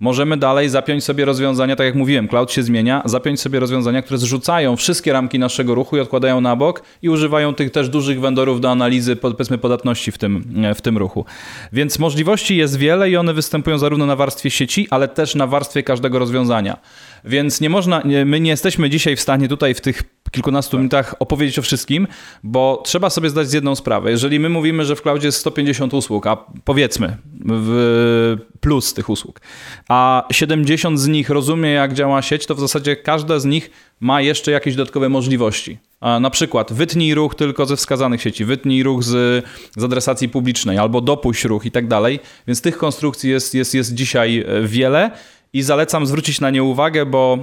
Możemy 0.01 0.37
dalej 0.37 0.69
zapiąć 0.69 1.05
sobie 1.05 1.25
rozwiązania, 1.25 1.77
tak 1.77 1.87
jak 1.87 1.95
mówiłem, 1.95 2.29
cloud 2.29 2.53
się 2.53 2.63
zmienia, 2.63 3.03
zapiąć 3.05 3.41
sobie 3.41 3.61
rozwiązania, 3.61 4.03
które 4.03 4.19
zrzucają 4.19 4.77
wszystkie 4.77 5.13
ramki 5.13 5.39
naszego 5.39 5.75
ruchu 5.75 5.97
i 5.97 6.01
odkładają 6.01 6.41
na 6.41 6.57
bok 6.57 6.83
i 7.03 7.09
używają 7.09 7.55
tych 7.55 7.71
też 7.71 7.89
dużych 7.89 8.21
vendorów 8.21 8.61
do 8.61 8.71
analizy, 8.71 9.17
powiedzmy, 9.17 9.59
podatności 9.59 10.13
w 10.13 10.19
tym, 10.19 10.45
w 10.75 10.81
tym 10.81 10.99
ruchu. 10.99 11.25
Więc 11.73 11.99
możliwości 11.99 12.57
jest 12.57 12.77
wiele 12.77 13.11
i 13.11 13.17
one 13.17 13.35
występują 13.35 13.79
zarówno 13.79 14.07
na 14.07 14.17
warstwie 14.17 14.51
sieci, 14.51 14.87
ale 14.91 15.09
też 15.09 15.35
na 15.35 15.47
warstwie 15.47 15.83
każdego 15.83 16.19
rozwiązania. 16.19 16.77
Więc 17.25 17.61
nie 17.61 17.71
można, 17.71 18.03
my 18.25 18.41
nie 18.41 18.51
jesteśmy 18.51 18.91
dzisiaj 18.91 19.17
w 19.17 19.21
stanie 19.21 19.49
tutaj 19.49 19.75
w 19.75 19.81
tych 19.81 20.03
kilkunastu 20.31 20.77
minutach 20.77 21.15
opowiedzieć 21.19 21.59
o 21.59 21.63
wszystkim, 21.63 22.07
bo 22.43 22.83
trzeba 22.85 23.11
sobie 23.11 23.31
zdać 23.31 23.49
z 23.49 23.53
jedną 23.53 23.77
sprawę. 23.77 24.11
Jeżeli 24.11 24.41
my 24.41 24.49
mówimy, 24.49 24.85
że 24.85 24.97
w 24.97 25.03
cloudzie 25.03 25.29
jest 25.29 25.39
150 25.39 25.95
usług, 25.95 26.27
a 26.27 26.37
powiedzmy 26.65 27.17
w 27.45 28.37
plus 28.61 28.95
tych 28.95 29.09
usług, 29.09 29.41
a 29.89 30.27
70 30.33 31.01
z 31.01 31.09
nich 31.09 31.31
rozumie, 31.31 31.71
jak 31.71 31.95
działa 31.95 32.23
sieć, 32.23 32.47
to 32.47 32.55
w 32.55 32.61
zasadzie 32.61 32.97
każda 32.97 33.39
z 33.39 33.45
nich 33.45 33.71
ma 34.01 34.21
jeszcze 34.21 34.51
jakieś 34.51 34.77
dodatkowe 34.77 35.09
możliwości. 35.09 35.79
Na 36.21 36.31
przykład 36.31 36.73
wytnij 36.73 37.15
ruch 37.15 37.35
tylko 37.35 37.67
ze 37.67 37.77
wskazanych 37.77 38.23
sieci, 38.23 38.45
wytnij 38.45 38.83
ruch 38.83 39.03
z, 39.03 39.45
z 39.77 39.85
adresacji 39.85 40.29
publicznej 40.29 40.79
albo 40.79 41.01
dopuść 41.01 41.45
ruch 41.45 41.67
i 41.67 41.71
tak 41.71 41.87
dalej. 41.87 42.21
Więc 42.47 42.61
tych 42.61 42.79
konstrukcji 42.79 43.31
jest, 43.31 43.55
jest, 43.55 43.75
jest 43.75 43.95
dzisiaj 43.95 44.45
wiele 44.65 45.11
i 45.53 45.63
zalecam 45.63 46.07
zwrócić 46.07 46.41
na 46.41 46.51
nie 46.51 46.63
uwagę, 46.63 47.07
bo 47.07 47.39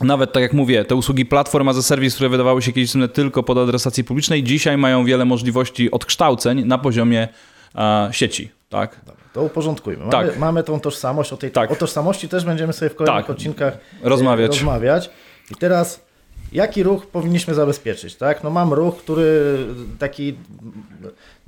nawet 0.00 0.32
tak 0.32 0.42
jak 0.42 0.52
mówię, 0.52 0.84
te 0.84 0.94
usługi 0.94 1.26
platform 1.26 1.68
as 1.68 1.76
a 1.76 1.82
service, 1.82 2.14
które 2.14 2.28
wydawały 2.30 2.62
się 2.62 2.72
kiedyś 2.72 2.92
tylko 3.12 3.42
pod 3.42 3.58
adresacji 3.58 4.04
publicznej, 4.04 4.42
dzisiaj 4.42 4.76
mają 4.78 5.04
wiele 5.04 5.24
możliwości 5.24 5.90
odkształceń 5.90 6.64
na 6.64 6.78
poziomie 6.78 7.28
e, 7.74 8.08
sieci. 8.12 8.50
Tak? 8.68 9.00
To 9.32 9.42
uporządkujmy. 9.42 10.04
Mamy, 10.04 10.28
Tak. 10.28 10.38
mamy 10.38 10.62
tą 10.62 10.80
tożsamość, 10.80 11.32
o 11.32 11.36
tej 11.36 11.50
Tak. 11.50 11.70
o 11.72 11.76
tożsamości 11.76 12.28
też 12.28 12.44
będziemy 12.44 12.72
sobie 12.72 12.90
w 12.90 12.94
kolejnych 12.94 13.26
Tak. 13.26 13.30
odcinkach 13.36 13.74
e, 13.74 14.08
Rozmawiać. 14.08 14.56
rozmawiać. 14.56 15.10
I 15.50 15.54
teraz 15.54 16.08
jaki 16.52 16.82
ruch 16.82 17.06
powinniśmy 17.06 17.54
zabezpieczyć, 17.54 18.16
tak? 18.16 18.44
No 18.44 18.50
mam 18.50 18.72
ruch, 18.72 18.96
który 18.96 19.56
taki 19.98 20.34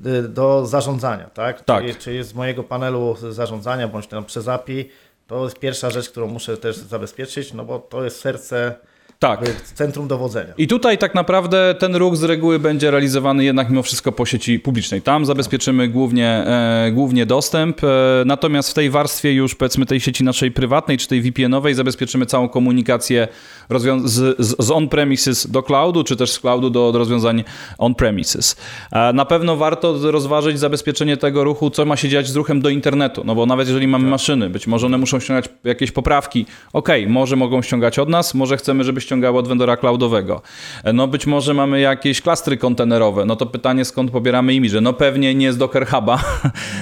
y, 0.06 0.28
do 0.28 0.66
zarządzania, 0.66 1.24
tak? 1.24 1.64
Tak. 1.64 1.82
Czyli, 1.82 1.94
czyli 1.94 2.24
z 2.24 2.34
mojego 2.34 2.64
panelu 2.64 3.16
zarządzania 3.30 3.88
bądź 3.88 4.06
tam 4.06 4.24
przez 4.24 4.48
API, 4.48 4.88
to 5.30 5.44
jest 5.44 5.58
pierwsza 5.58 5.90
rzecz, 5.90 6.10
którą 6.10 6.26
muszę 6.26 6.56
też 6.56 6.76
zabezpieczyć, 6.76 7.52
no 7.52 7.64
bo 7.64 7.78
to 7.78 8.04
jest 8.04 8.20
serce, 8.20 8.74
Tak. 9.20 9.40
centrum 9.74 10.08
dowodzenia. 10.08 10.54
I 10.58 10.66
tutaj 10.66 10.98
tak 10.98 11.14
naprawdę 11.14 11.74
ten 11.78 11.96
ruch 11.96 12.16
z 12.16 12.22
reguły 12.24 12.58
będzie 12.58 12.90
realizowany 12.90 13.44
jednak 13.44 13.70
mimo 13.70 13.82
wszystko 13.82 14.12
po 14.12 14.26
sieci 14.26 14.60
publicznej. 14.60 15.02
Tam 15.02 15.26
zabezpieczymy 15.26 15.88
głównie, 15.88 16.28
e, 16.28 16.90
głównie 16.92 17.26
dostęp, 17.26 17.84
e, 17.84 17.86
natomiast 18.26 18.70
w 18.70 18.74
tej 18.74 18.90
warstwie 18.90 19.32
już 19.32 19.54
powiedzmy 19.54 19.86
tej 19.86 20.00
sieci 20.00 20.24
naszej 20.24 20.50
prywatnej 20.50 20.98
czy 20.98 21.08
tej 21.08 21.22
VPN-owej 21.22 21.74
zabezpieczymy 21.74 22.26
całą 22.26 22.48
komunikację 22.48 23.28
z, 23.70 24.10
z, 24.10 24.56
z 24.58 24.70
on-premises 24.70 25.50
do 25.50 25.62
cloudu, 25.62 26.04
czy 26.04 26.16
też 26.16 26.32
z 26.32 26.38
cloudu 26.38 26.70
do, 26.70 26.92
do 26.92 26.98
rozwiązań 26.98 27.44
on-premises. 27.78 28.56
E, 28.92 29.12
na 29.12 29.24
pewno 29.24 29.56
warto 29.56 30.10
rozważyć 30.10 30.58
zabezpieczenie 30.58 31.16
tego 31.16 31.44
ruchu, 31.44 31.70
co 31.70 31.84
ma 31.84 31.96
się 31.96 32.08
dziać 32.08 32.28
z 32.28 32.36
ruchem 32.36 32.60
do 32.60 32.68
internetu, 32.68 33.22
no 33.24 33.34
bo 33.34 33.46
nawet 33.46 33.68
jeżeli 33.68 33.88
mamy 33.88 34.10
maszyny, 34.10 34.50
być 34.50 34.66
może 34.66 34.86
one 34.86 34.98
muszą 34.98 35.20
ściągać 35.20 35.44
jakieś 35.64 35.90
poprawki, 35.90 36.46
okej, 36.72 37.08
może 37.08 37.36
mogą 37.36 37.62
ściągać 37.62 37.98
od 37.98 38.08
nas, 38.08 38.34
może 38.34 38.56
chcemy, 38.56 38.84
żeby 38.84 39.00
ściągały 39.10 39.38
od 39.38 39.48
vendora 39.48 39.76
cloudowego. 39.76 40.42
E, 40.84 40.92
No 40.92 41.06
być 41.06 41.26
może 41.26 41.54
mamy 41.54 41.80
jakieś 41.80 42.20
klastry 42.20 42.56
kontenerowe, 42.56 43.24
no 43.24 43.36
to 43.36 43.46
pytanie 43.46 43.84
skąd 43.84 44.10
pobieramy 44.10 44.54
imidże? 44.54 44.80
No 44.80 44.92
pewnie 44.92 45.34
nie 45.34 45.52
z 45.52 45.56
Docker 45.56 45.86
Huba, 45.86 46.18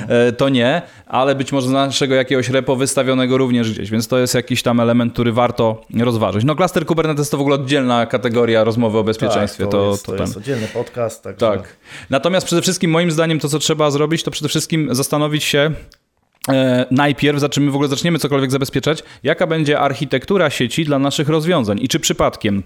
E, 0.08 0.32
to 0.32 0.49
nie, 0.49 0.82
ale 1.06 1.35
być 1.35 1.52
może 1.52 1.68
z 1.68 1.70
naszego 1.70 2.14
jakiegoś 2.14 2.49
repo 2.49 2.76
wystawionego 2.76 3.38
również 3.38 3.73
gdzieś, 3.73 3.90
więc 3.90 4.08
to 4.08 4.18
jest 4.18 4.35
jakiś 4.35 4.62
tam 4.62 4.80
element, 4.80 5.12
który 5.12 5.32
warto 5.32 5.82
rozważyć. 6.00 6.44
No 6.44 6.54
klaster 6.56 6.87
Kubernetes 6.87 7.30
to 7.30 7.37
w 7.37 7.40
ogóle 7.40 7.54
oddzielna 7.54 8.06
kategoria 8.06 8.64
rozmowy 8.64 8.99
o 8.99 9.04
bezpieczeństwie. 9.04 9.64
Tak, 9.64 9.73
to, 9.73 9.78
to, 9.78 9.90
jest, 9.90 10.06
to 10.06 10.12
to 10.12 10.23
jest 10.23 10.37
oddzielny 10.37 10.68
podcast, 10.68 11.23
także 11.23 11.47
Tak. 11.47 11.76
Natomiast 12.11 12.47
przede 12.47 12.62
wszystkim 12.62 12.90
moim 12.90 13.11
zdaniem 13.11 13.40
to, 13.40 13.49
co 13.49 13.58
trzeba 13.58 13.90
zrobić, 13.90 14.23
to 14.23 14.30
przede 14.30 14.49
wszystkim 14.49 14.88
zastanowić 14.94 15.44
się 15.44 15.70
najpierw, 16.90 17.40
zaczniemy 17.40 17.71
w 17.71 17.75
ogóle 17.75 17.88
zaczniemy 17.88 18.19
cokolwiek 18.19 18.50
zabezpieczać, 18.50 19.02
jaka 19.23 19.47
będzie 19.47 19.81
architektura 19.81 20.50
sieci 20.50 20.85
dla 20.85 20.99
naszych 20.99 21.28
rozwiązań 21.28 21.78
i 21.83 21.88
czy 21.88 22.00
przypadkiem 22.00 22.62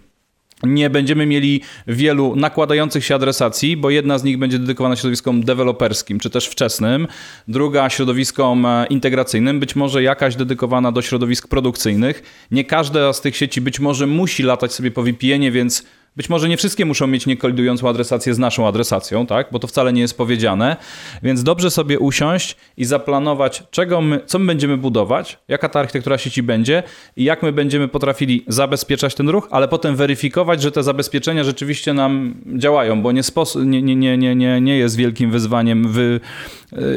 nie 0.62 0.90
będziemy 0.90 1.26
mieli 1.26 1.60
wielu 1.86 2.36
nakładających 2.36 3.04
się 3.04 3.14
adresacji, 3.14 3.76
bo 3.76 3.90
jedna 3.90 4.18
z 4.18 4.24
nich 4.24 4.38
będzie 4.38 4.58
dedykowana 4.58 4.96
środowiskom 4.96 5.44
deweloperskim, 5.44 6.18
czy 6.18 6.30
też 6.30 6.46
wczesnym, 6.46 7.08
druga 7.48 7.90
środowiskom 7.90 8.66
e, 8.66 8.86
integracyjnym, 8.86 9.60
być 9.60 9.76
może 9.76 10.02
jakaś 10.02 10.36
dedykowana 10.36 10.92
do 10.92 11.02
środowisk 11.02 11.48
produkcyjnych. 11.48 12.22
Nie 12.50 12.64
każda 12.64 13.12
z 13.12 13.20
tych 13.20 13.36
sieci 13.36 13.60
być 13.60 13.80
może 13.80 14.06
musi 14.06 14.42
latać 14.42 14.72
sobie 14.72 14.90
po 14.90 15.02
VPN-ie, 15.02 15.50
więc 15.50 15.86
być 16.16 16.28
może 16.28 16.48
nie 16.48 16.56
wszystkie 16.56 16.84
muszą 16.84 17.06
mieć 17.06 17.26
niekolidującą 17.26 17.88
adresację 17.88 18.34
z 18.34 18.38
naszą 18.38 18.66
adresacją, 18.66 19.26
tak? 19.26 19.48
bo 19.52 19.58
to 19.58 19.66
wcale 19.66 19.92
nie 19.92 20.00
jest 20.00 20.16
powiedziane. 20.16 20.76
Więc 21.22 21.42
dobrze 21.42 21.70
sobie 21.70 21.98
usiąść 21.98 22.56
i 22.76 22.84
zaplanować, 22.84 23.62
czego 23.70 24.00
my, 24.00 24.20
co 24.26 24.38
my 24.38 24.46
będziemy 24.46 24.76
budować, 24.76 25.38
jaka 25.48 25.68
ta 25.68 25.80
architektura 25.80 26.18
sieci 26.18 26.42
będzie 26.42 26.82
i 27.16 27.24
jak 27.24 27.42
my 27.42 27.52
będziemy 27.52 27.88
potrafili 27.88 28.44
zabezpieczać 28.48 29.14
ten 29.14 29.28
ruch, 29.28 29.48
ale 29.50 29.68
potem 29.68 29.96
weryfikować, 29.96 30.62
że 30.62 30.72
te 30.72 30.82
zabezpieczenia 30.82 31.44
rzeczywiście 31.44 31.94
nam 31.94 32.34
działają, 32.56 33.02
bo 33.02 33.12
nie, 33.12 33.22
spos- 33.22 33.66
nie, 33.66 33.82
nie, 33.82 33.96
nie, 33.96 34.34
nie, 34.36 34.60
nie, 34.60 34.78
jest 34.78 34.96
wielkim 34.96 35.30
wyzwaniem 35.30 35.92
wy, 35.92 36.20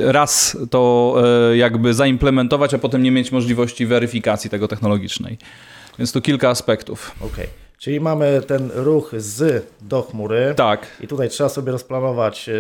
raz 0.02 0.58
to 0.70 1.16
e, 1.52 1.58
jakby 1.58 1.94
zaimplementować, 1.94 2.74
a 2.74 2.78
potem 2.78 3.04
nie 3.04 3.12
mieć 3.12 3.32
możliwości 3.32 3.86
weryfikacji 3.86 4.50
tego 4.50 4.68
technologicznej. 4.68 5.38
Więc 6.00 6.12
tu 6.12 6.22
kilka 6.22 6.50
aspektów. 6.50 7.12
Okej. 7.22 7.65
Czyli 7.78 8.00
mamy 8.00 8.42
ten 8.48 8.72
ruch 8.76 9.12
z 9.18 9.66
do 9.82 10.02
chmury. 10.02 10.54
Tak. 10.58 10.88
I 11.02 11.08
tutaj 11.08 11.30
trzeba 11.30 11.50
sobie 11.50 11.72
rozplanować, 11.72 12.50
e, 12.50 12.54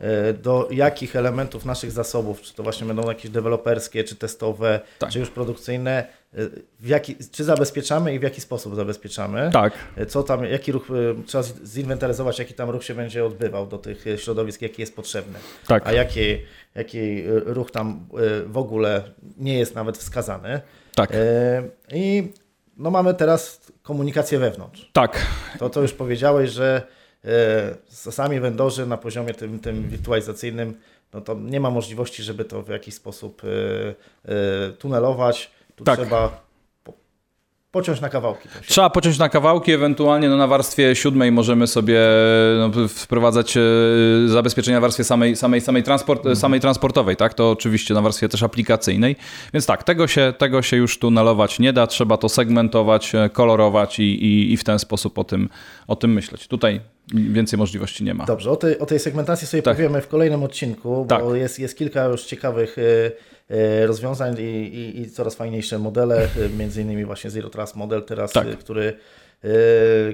e, 0.00 0.32
do 0.32 0.68
jakich 0.70 1.16
elementów 1.16 1.64
naszych 1.64 1.90
zasobów, 1.90 2.40
czy 2.40 2.54
to 2.54 2.62
właśnie 2.62 2.86
będą 2.86 3.08
jakieś 3.08 3.30
deweloperskie, 3.30 4.04
czy 4.04 4.16
testowe, 4.16 4.80
Tak. 4.98 5.10
czy 5.10 5.18
już 5.18 5.30
produkcyjne, 5.30 6.06
e, 6.34 6.36
w 6.80 6.88
jaki, 6.88 7.16
czy 7.32 7.44
zabezpieczamy 7.44 8.14
i 8.14 8.18
w 8.18 8.22
jaki 8.22 8.40
sposób 8.40 8.76
zabezpieczamy. 8.76 9.50
Tak. 9.52 9.72
Co 10.08 10.22
tam, 10.22 10.44
jaki 10.44 10.72
ruch, 10.72 10.88
trzeba 11.26 11.44
zinwentaryzować, 11.64 12.38
jaki 12.38 12.54
tam 12.54 12.70
ruch 12.70 12.84
się 12.84 12.94
będzie 12.94 13.24
odbywał 13.24 13.66
do 13.66 13.78
tych 13.78 14.04
środowisk, 14.16 14.62
jaki 14.62 14.82
jest 14.82 14.96
potrzebny. 14.96 15.38
Tak. 15.66 15.86
A 15.86 15.92
jaki, 15.92 16.20
jaki 16.74 17.22
ruch 17.26 17.70
tam 17.70 18.06
w 18.46 18.58
ogóle 18.58 19.02
nie 19.38 19.58
jest 19.58 19.74
nawet 19.74 19.98
wskazany. 19.98 20.60
Tak. 20.94 21.12
I 21.92 22.32
no 22.80 22.90
mamy 22.90 23.14
teraz 23.14 23.72
komunikację 23.82 24.38
wewnątrz. 24.38 24.90
Tak. 24.92 25.26
To, 25.58 25.70
co 25.70 25.82
już 25.82 25.92
powiedziałeś, 25.92 26.50
że 26.50 26.82
e, 27.24 28.12
sami 28.12 28.40
vendorzy 28.40 28.86
na 28.86 28.96
poziomie 28.96 29.34
tym, 29.34 29.58
tym 29.58 29.88
wirtualizacyjnym, 29.88 30.74
no 31.12 31.20
to 31.20 31.34
nie 31.34 31.60
ma 31.60 31.70
możliwości, 31.70 32.22
żeby 32.22 32.44
to 32.44 32.62
w 32.62 32.68
jakiś 32.68 32.94
sposób 32.94 33.42
e, 33.44 34.28
e, 34.32 34.72
tunelować. 34.72 35.50
Tu 35.76 35.84
Tak. 35.84 36.00
trzeba 36.00 36.49
pociąć 37.70 38.00
na 38.00 38.08
kawałki. 38.08 38.48
Trzeba 38.66 38.90
pociąć 38.90 39.18
na 39.18 39.28
kawałki, 39.28 39.72
ewentualnie 39.72 40.28
no, 40.28 40.36
na 40.36 40.46
warstwie 40.46 40.96
siódmej 40.96 41.32
możemy 41.32 41.66
sobie 41.66 42.00
no, 42.58 42.88
wprowadzać 42.88 43.56
e, 43.56 43.60
zabezpieczenia 44.26 44.78
w 44.78 44.82
warstwie 44.82 45.04
samej, 45.04 45.36
samej, 45.36 45.60
samej, 45.60 45.82
transport, 45.82 46.24
samej 46.34 46.60
transportowej, 46.60 47.16
tak? 47.16 47.34
To 47.34 47.50
oczywiście 47.50 47.94
na 47.94 48.02
warstwie 48.02 48.28
też 48.28 48.42
aplikacyjnej. 48.42 49.16
Więc 49.54 49.66
tak, 49.66 49.84
tego 49.84 50.06
się, 50.06 50.32
tego 50.38 50.62
się 50.62 50.76
już 50.76 50.98
tunelować 50.98 51.58
nie 51.58 51.72
da, 51.72 51.86
trzeba 51.86 52.16
to 52.16 52.28
segmentować, 52.28 53.14
e, 53.14 53.28
kolorować 53.28 53.98
i, 53.98 54.02
i, 54.02 54.52
i 54.52 54.56
w 54.56 54.64
ten 54.64 54.78
sposób 54.78 55.18
o 55.18 55.24
tym, 55.24 55.48
o 55.86 55.96
tym 55.96 56.12
myśleć. 56.12 56.48
Tutaj 56.48 56.80
więcej 57.14 57.58
możliwości 57.58 58.04
nie 58.04 58.14
ma. 58.14 58.24
Dobrze, 58.24 58.50
o 58.50 58.56
tej, 58.56 58.78
o 58.78 58.86
tej 58.86 58.98
segmentacji 58.98 59.46
sobie 59.46 59.62
Tak. 59.62 59.76
powiemy 59.76 60.00
w 60.00 60.08
kolejnym 60.08 60.42
odcinku, 60.42 61.06
Tak. 61.08 61.22
bo 61.24 61.34
jest, 61.34 61.58
jest 61.58 61.78
kilka 61.78 62.04
już 62.04 62.24
ciekawych 62.24 62.76
e, 62.78 63.10
rozwiązań 63.86 64.36
i, 64.38 64.42
i, 64.74 65.00
i 65.00 65.10
coraz 65.10 65.34
fajniejsze 65.34 65.78
modele, 65.78 66.22
e, 66.24 66.48
między 66.58 66.82
innymi 66.82 67.04
właśnie 67.04 67.30
Zero 67.30 67.50
Trust 67.50 67.76
model 67.76 68.02
teraz, 68.02 68.32
Tak. 68.32 68.46
e, 68.46 68.56
który 68.56 68.96
e, 69.44 69.48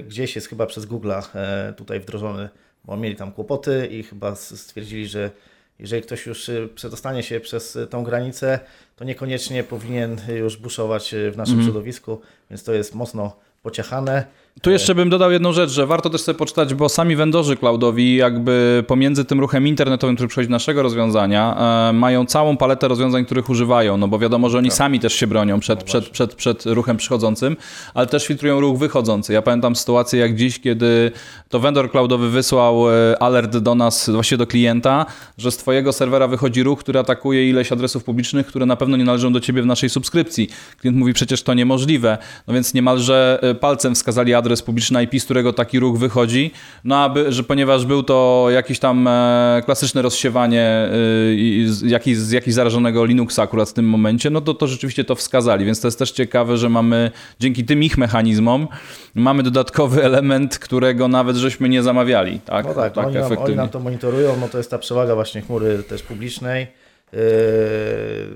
gdzieś 0.01 0.35
jest 0.35 0.47
chyba 0.47 0.65
przez 0.65 0.85
Google'a 0.85 1.23
e, 1.35 1.73
tutaj 1.77 1.99
wdrożony, 1.99 2.49
bo 2.85 2.97
mieli 2.97 3.15
tam 3.15 3.31
kłopoty 3.31 3.87
i 3.91 4.03
chyba 4.03 4.35
stwierdzili, 4.35 5.07
że 5.07 5.31
jeżeli 5.79 6.01
ktoś 6.01 6.25
już 6.25 6.49
e, 6.49 6.67
przedostanie 6.75 7.23
się 7.23 7.39
przez 7.39 7.75
e, 7.75 7.87
tą 7.87 8.03
granicę, 8.03 8.59
to 8.95 9.05
niekoniecznie 9.05 9.63
powinien 9.63 10.17
już 10.35 10.57
buszować 10.57 11.13
e, 11.13 11.31
w 11.31 11.37
naszym 11.37 11.53
Mhm. 11.53 11.63
środowisku, 11.71 12.21
więc 12.49 12.63
to 12.63 12.73
jest 12.73 12.95
mocno 12.95 13.35
pociechane. 13.63 14.25
Tu 14.61 14.71
jeszcze 14.71 14.95
bym 14.95 15.09
dodał 15.09 15.31
jedną 15.31 15.53
rzecz, 15.53 15.69
że 15.69 15.87
warto 15.87 16.09
też 16.09 16.21
sobie 16.21 16.37
poczytać, 16.37 16.73
bo 16.73 16.89
sami 16.89 17.15
vendorzy 17.15 17.57
cloudowi 17.57 18.15
jakby 18.15 18.83
pomiędzy 18.87 19.25
tym 19.25 19.39
ruchem 19.39 19.67
internetowym, 19.67 20.15
który 20.15 20.27
przychodzi 20.27 20.47
do 20.47 20.51
naszego 20.51 20.83
rozwiązania, 20.83 21.57
e, 21.89 21.93
mają 21.93 22.25
całą 22.25 22.57
paletę 22.57 22.87
rozwiązań, 22.87 23.25
których 23.25 23.49
używają, 23.49 23.97
no 23.97 24.07
bo 24.07 24.19
wiadomo, 24.19 24.49
że 24.49 24.57
oni 24.57 24.71
sami 24.71 24.99
też 24.99 25.13
się 25.13 25.27
bronią 25.27 25.59
przed, 25.59 25.83
przed, 25.83 26.09
przed, 26.09 26.35
przed 26.35 26.65
ruchem 26.65 26.97
przychodzącym, 26.97 27.57
ale 27.93 28.07
też 28.07 28.27
filtrują 28.27 28.59
ruch 28.59 28.77
wychodzący. 28.77 29.33
Ja 29.33 29.41
pamiętam 29.41 29.75
sytuację 29.75 30.19
jak 30.19 30.35
dziś, 30.35 30.59
kiedy 30.59 31.11
to 31.49 31.59
vendor 31.59 31.91
cloudowy 31.91 32.29
wysłał 32.29 32.91
e, 32.91 33.23
alert 33.23 33.57
do 33.57 33.75
nas, 33.75 34.09
właściwie 34.09 34.37
do 34.37 34.47
klienta, 34.47 35.05
że 35.37 35.51
z 35.51 35.57
twojego 35.57 35.93
serwera 35.93 36.27
wychodzi 36.27 36.63
ruch, 36.63 36.79
który 36.79 36.99
atakuje 36.99 37.49
ileś 37.49 37.71
adresów 37.71 38.03
publicznych, 38.03 38.47
które 38.47 38.65
na 38.65 38.75
pewno 38.75 38.97
nie 38.97 39.05
należą 39.05 39.33
do 39.33 39.39
ciebie 39.39 39.61
w 39.61 39.65
naszej 39.65 39.89
subskrypcji. 39.89 40.49
Klient 40.81 40.97
mówi, 40.97 41.13
przecież 41.13 41.43
to 41.43 41.53
niemożliwe, 41.53 42.17
no 42.47 42.53
więc 42.53 42.73
niemalże 42.73 43.39
e, 43.41 43.55
palcem 43.55 43.95
wskazali 43.95 44.33
adres 44.33 44.46
publiczny 44.65 45.03
IP, 45.03 45.21
z 45.21 45.25
którego 45.25 45.53
taki 45.53 45.79
ruch 45.79 45.97
wychodzi, 45.97 46.51
no 46.83 47.03
aby, 47.03 47.31
że 47.31 47.43
ponieważ 47.43 47.85
był 47.85 48.03
to 48.03 48.47
jakieś 48.49 48.79
tam 48.79 49.07
e, 49.07 49.61
klasyczne 49.65 50.01
rozsiewanie 50.01 50.89
i 51.35 51.65
z, 51.67 51.81
jakiś, 51.81 52.17
z 52.17 52.31
jakiś 52.31 52.53
zarażonego 52.53 53.05
Linuxa 53.05 53.39
akurat 53.41 53.69
w 53.69 53.73
tym 53.73 53.89
momencie, 53.89 54.29
no 54.29 54.41
to, 54.41 54.53
to 54.53 54.67
rzeczywiście 54.67 55.03
to 55.03 55.15
wskazali, 55.15 55.65
więc 55.65 55.81
to 55.81 55.87
jest 55.87 55.99
też 55.99 56.11
ciekawe, 56.11 56.57
że 56.57 56.69
mamy 56.69 57.11
dzięki 57.39 57.65
tym 57.65 57.83
ich 57.83 57.97
mechanizmom 57.97 58.67
mamy 59.15 59.43
dodatkowy 59.43 60.03
element, 60.03 60.59
którego 60.59 61.07
nawet 61.07 61.35
żeśmy 61.35 61.69
nie 61.69 61.83
zamawiali, 61.83 62.39
tak? 62.39 62.65
No 62.65 62.73
tak, 62.73 62.97
oni, 62.97 63.15
nam, 63.15 63.37
oni 63.37 63.55
nam 63.55 63.69
to 63.69 63.79
monitorują, 63.79 64.37
no 64.41 64.47
to 64.47 64.57
jest 64.57 64.71
ta 64.71 64.77
przewaga 64.77 65.15
właśnie 65.15 65.41
chmury 65.41 65.83
też 65.83 66.03
publicznej. 66.03 66.67
Yy, 67.13 67.19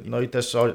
No 0.05 0.21
i 0.21 0.29
też 0.29 0.55
o, 0.55 0.67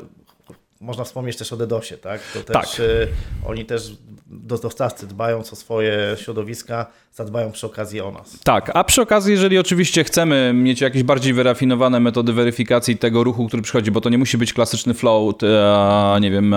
można 0.81 1.05
wspomnieć 1.05 1.37
też 1.37 1.53
o 1.53 1.57
DDoSie, 1.57 1.99
tak? 1.99 2.20
To 2.35 2.40
też 2.40 2.70
Tak. 2.70 2.79
yy, 2.79 3.09
oni 3.46 3.64
też 3.64 3.92
dostawcy 4.30 5.06
dbając 5.06 5.52
o 5.52 5.56
swoje 5.56 6.16
środowiska, 6.16 6.86
zadbają 7.14 7.52
przy 7.52 7.66
okazji 7.66 8.00
o 8.00 8.10
nas. 8.10 8.38
Tak, 8.44 8.70
a 8.74 8.84
przy 8.84 9.02
okazji, 9.02 9.32
jeżeli 9.32 9.58
oczywiście 9.58 10.04
chcemy 10.04 10.52
mieć 10.54 10.80
jakieś 10.80 11.02
bardziej 11.02 11.32
wyrafinowane 11.32 12.00
metody 12.00 12.32
weryfikacji 12.32 12.96
tego 12.96 13.24
ruchu, 13.24 13.48
który 13.48 13.62
przychodzi, 13.62 13.90
bo 13.90 14.00
to 14.00 14.08
nie 14.08 14.18
musi 14.18 14.38
być 14.38 14.52
klasyczny 14.52 14.94
float, 14.94 15.40
a, 15.44 16.18
nie 16.20 16.30
wiem, 16.30 16.54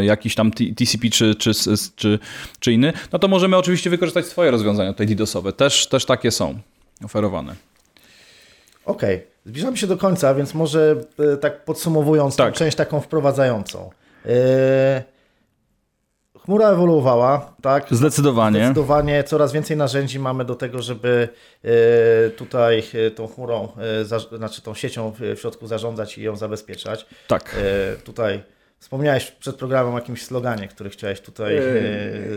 jakiś 0.00 0.34
tam 0.34 0.50
TCP 0.50 1.10
czy, 1.10 1.34
czy, 1.34 1.52
czy, 1.96 2.18
czy 2.60 2.72
inny, 2.72 2.92
no 3.12 3.18
to 3.18 3.28
możemy 3.28 3.56
oczywiście 3.56 3.90
wykorzystać 3.90 4.26
swoje 4.26 4.50
rozwiązania 4.50 4.92
tutaj 4.92 5.06
DDoSowe. 5.06 5.52
Też, 5.52 5.86
też 5.86 6.04
takie 6.04 6.30
są 6.30 6.58
oferowane. 7.04 7.54
Okej, 8.84 9.16
okay. 9.16 9.26
zbliżamy 9.46 9.76
się 9.76 9.86
do 9.86 9.96
końca, 9.96 10.34
więc 10.34 10.54
może 10.54 10.96
e, 11.32 11.36
tak 11.36 11.64
podsumowując 11.64 12.36
tak. 12.36 12.54
część 12.54 12.76
taką 12.76 13.00
wprowadzającą. 13.00 13.90
E, 14.26 15.15
chmura 16.46 16.70
ewoluowała, 16.70 17.54
tak? 17.62 17.86
Zdecydowanie. 17.90 18.58
Zdecydowanie 18.58 19.24
coraz 19.24 19.52
więcej 19.52 19.76
narzędzi 19.76 20.18
mamy 20.18 20.44
do 20.44 20.54
tego, 20.54 20.82
żeby 20.82 21.28
e, 21.64 22.30
tutaj 22.30 22.82
tą 23.14 23.26
chmurą, 23.26 23.68
znaczy 24.36 24.62
tą 24.62 24.74
siecią 24.74 25.12
w 25.18 25.38
środku 25.40 25.66
zarządzać 25.66 26.18
i 26.18 26.22
ją 26.22 26.36
zabezpieczać. 26.36 27.06
Tak. 27.28 27.56
Tutaj 28.04 28.42
wspomniałeś 28.78 29.30
przed 29.30 29.56
programem 29.56 29.94
o 29.94 29.98
jakimś 29.98 30.22
sloganie, 30.22 30.68
który 30.68 30.90
chciałeś 30.90 31.20
tutaj 31.20 31.60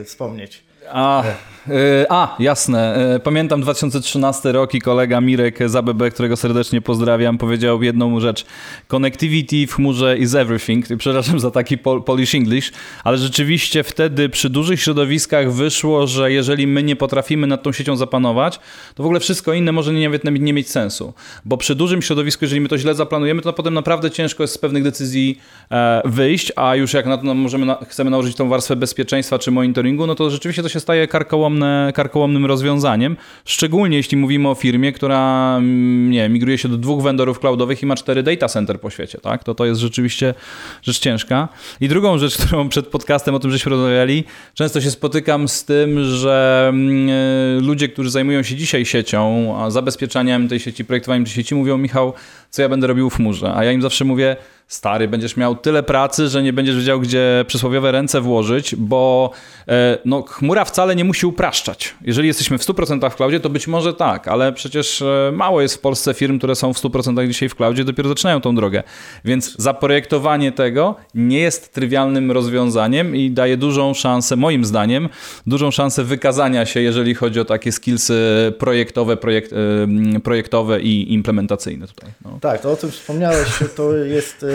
wspomnieć. 0.05 0.68
A, 0.87 1.23
y, 1.69 2.05
a, 2.09 2.35
jasne. 2.39 3.15
Y, 3.15 3.19
pamiętam 3.19 3.61
2013 3.61 4.51
rok 4.51 4.73
i 4.73 4.81
kolega 4.81 5.21
Mirek 5.21 5.69
z 5.69 5.75
ABB, 5.75 6.03
którego 6.13 6.37
serdecznie 6.37 6.81
pozdrawiam, 6.81 7.37
powiedział 7.37 7.83
jedną 7.83 8.19
rzecz. 8.19 8.45
Connectivity 8.87 9.67
w 9.67 9.73
chmurze 9.73 10.17
is 10.17 10.35
everything. 10.35 10.85
Przepraszam 10.97 11.39
za 11.39 11.51
taki 11.51 11.77
Polish 11.77 12.35
English, 12.35 12.71
ale 13.03 13.17
rzeczywiście 13.17 13.83
wtedy 13.83 14.29
przy 14.29 14.49
dużych 14.49 14.81
środowiskach 14.81 15.51
wyszło, 15.53 16.07
że 16.07 16.31
jeżeli 16.31 16.67
my 16.67 16.83
nie 16.83 16.95
potrafimy 16.95 17.47
nad 17.47 17.63
tą 17.63 17.71
siecią 17.71 17.95
zapanować, 17.95 18.59
to 18.95 19.03
w 19.03 19.05
ogóle 19.05 19.19
wszystko 19.19 19.53
inne 19.53 19.71
może 19.71 19.93
nie, 19.93 20.09
nawet 20.09 20.23
nie 20.41 20.53
mieć 20.53 20.69
sensu. 20.69 21.13
Bo 21.45 21.57
przy 21.57 21.75
dużym 21.75 22.01
środowisku, 22.01 22.45
jeżeli 22.45 22.61
my 22.61 22.69
to 22.69 22.77
źle 22.77 22.95
zaplanujemy, 22.95 23.41
to 23.41 23.53
potem 23.53 23.73
naprawdę 23.73 24.11
ciężko 24.11 24.43
jest 24.43 24.53
z 24.53 24.57
pewnych 24.57 24.83
decyzji 24.83 25.39
e, 25.71 26.01
wyjść, 26.05 26.51
a 26.55 26.75
już 26.75 26.93
jak 26.93 27.05
na 27.05 27.17
to 27.17 27.33
możemy, 27.33 27.75
chcemy 27.87 28.09
nałożyć 28.09 28.35
tą 28.35 28.49
warstwę 28.49 28.75
bezpieczeństwa 28.75 29.39
czy 29.39 29.51
monitoringu, 29.51 30.07
no 30.07 30.15
to 30.15 30.29
rzeczywiście 30.29 30.63
to 30.63 30.68
się 30.69 30.79
staje 30.79 31.07
karkołomne, 31.07 31.91
karkołomnym 31.95 32.45
rozwiązaniem, 32.45 33.17
szczególnie 33.45 33.97
jeśli 33.97 34.17
mówimy 34.17 34.49
o 34.49 34.55
firmie, 34.55 34.91
która 34.91 35.55
mm, 35.57 36.09
nie, 36.09 36.29
migruje 36.29 36.57
się 36.57 36.69
do 36.69 36.77
dwóch 36.77 37.03
vendorów 37.03 37.39
cloudowych 37.39 37.83
i 37.83 37.85
ma 37.85 37.95
cztery 37.95 38.23
data 38.23 38.47
center 38.47 38.79
po 38.79 38.89
świecie, 38.89 39.17
tak? 39.21 39.43
To 39.43 39.55
to 39.55 39.65
jest 39.65 39.81
rzeczywiście 39.81 40.33
rzecz 40.81 40.99
ciężka. 40.99 41.47
I 41.81 41.87
drugą 41.87 42.17
rzecz, 42.17 42.37
którą 42.41 42.69
przed 42.69 42.87
podcastem 42.87 43.35
o 43.35 43.39
tym 43.39 43.51
żeśmy 43.51 43.69
rozmawiali, 43.69 44.23
często 44.53 44.81
się 44.81 44.91
spotykam 44.91 45.47
z 45.47 45.65
tym, 45.65 46.03
że 46.03 46.65
mm, 46.69 47.09
e, 47.09 47.61
ludzie, 47.61 47.89
którzy 47.89 48.09
zajmują 48.09 48.43
się 48.43 48.55
dzisiaj 48.55 48.85
siecią, 48.85 49.55
zabezpieczaniem 49.67 50.47
tej 50.47 50.59
sieci, 50.59 50.85
projektowaniem 50.85 51.25
tej 51.25 51.33
sieci, 51.33 51.55
mówią, 51.55 51.77
Michał, 51.77 52.13
co 52.49 52.61
ja 52.61 52.69
będę 52.69 52.87
robił 52.87 53.09
w 53.09 53.15
chmurze? 53.15 53.53
A 53.55 53.63
ja 53.63 53.71
im 53.71 53.81
zawsze 53.81 54.05
mówię, 54.05 54.35
stary, 54.69 55.07
będziesz 55.07 55.37
miał 55.37 55.55
tyle 55.55 55.83
pracy, 55.83 56.27
że 56.27 56.43
nie 56.43 56.53
będziesz 56.53 56.75
wiedział, 56.75 56.99
gdzie 56.99 57.45
przysłowiowe 57.47 57.91
ręce 57.91 58.21
włożyć, 58.21 58.75
bo 58.75 59.31
e, 59.67 59.97
no, 60.05 60.21
chmura 60.21 60.65
wcale 60.65 60.95
nie 60.95 61.03
musi 61.03 61.25
upraszczać. 61.25 61.95
Jeżeli 62.01 62.27
jesteśmy 62.27 62.57
w 62.57 62.61
100% 62.61 63.09
w 63.09 63.15
cloudzie, 63.15 63.39
to 63.39 63.49
być 63.49 63.67
może 63.67 63.93
tak, 63.93 64.27
ale 64.27 64.53
przecież 64.53 65.01
e, 65.01 65.31
mało 65.33 65.61
jest 65.61 65.75
w 65.75 65.79
Polsce 65.79 66.13
firm, 66.13 66.37
które 66.37 66.55
są 66.55 66.73
w 66.73 66.77
100% 66.77 67.27
dzisiaj 67.27 67.49
w 67.49 67.55
cloudzie, 67.55 67.83
dopiero 67.83 68.09
zaczynają 68.09 68.41
tą 68.41 68.55
drogę. 68.55 68.83
Więc 69.25 69.55
zaprojektowanie 69.57 70.51
tego 70.51 70.95
nie 71.15 71.39
jest 71.39 71.73
trywialnym 71.73 72.31
rozwiązaniem 72.31 73.15
i 73.15 73.31
daje 73.31 73.57
dużą 73.57 73.93
szansę, 73.93 74.35
moim 74.35 74.65
zdaniem, 74.65 75.09
dużą 75.47 75.71
szansę 75.71 76.03
wykazania 76.03 76.65
się, 76.65 76.81
jeżeli 76.81 77.15
chodzi 77.15 77.39
o 77.39 77.45
takie 77.45 77.71
skillsy 77.71 78.19
projektowe, 78.59 79.17
projekt, 79.17 79.53
e, 79.53 80.19
projektowe 80.19 80.81
i 80.81 81.13
implementacyjne 81.13 81.87
tutaj. 81.87 82.09
No. 82.25 82.37
Tak, 82.41 82.61
to 82.61 82.71
o 82.71 82.77
czym 82.77 82.91
wspomniałeś, 82.91 83.47
to 83.75 83.95
jest 83.95 84.45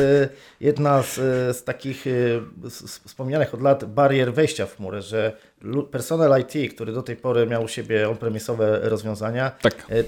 jedna 0.60 1.02
z, 1.02 1.14
z 1.56 1.64
takich 1.64 2.04
wspomnianych 3.06 3.54
od 3.54 3.62
lat 3.62 3.84
barier 3.84 4.34
wejścia 4.34 4.66
w 4.66 4.76
chmurę, 4.76 5.02
że 5.02 5.32
personel 5.90 6.40
IT, 6.40 6.74
który 6.74 6.92
do 6.92 7.02
tej 7.02 7.16
pory 7.16 7.46
miał 7.46 7.64
u 7.64 7.68
siebie 7.68 8.08
on-premisowe 8.08 8.80
rozwiązania, 8.82 9.52
tak. 9.62 9.74
E, 9.90 9.98
e, 9.98 10.04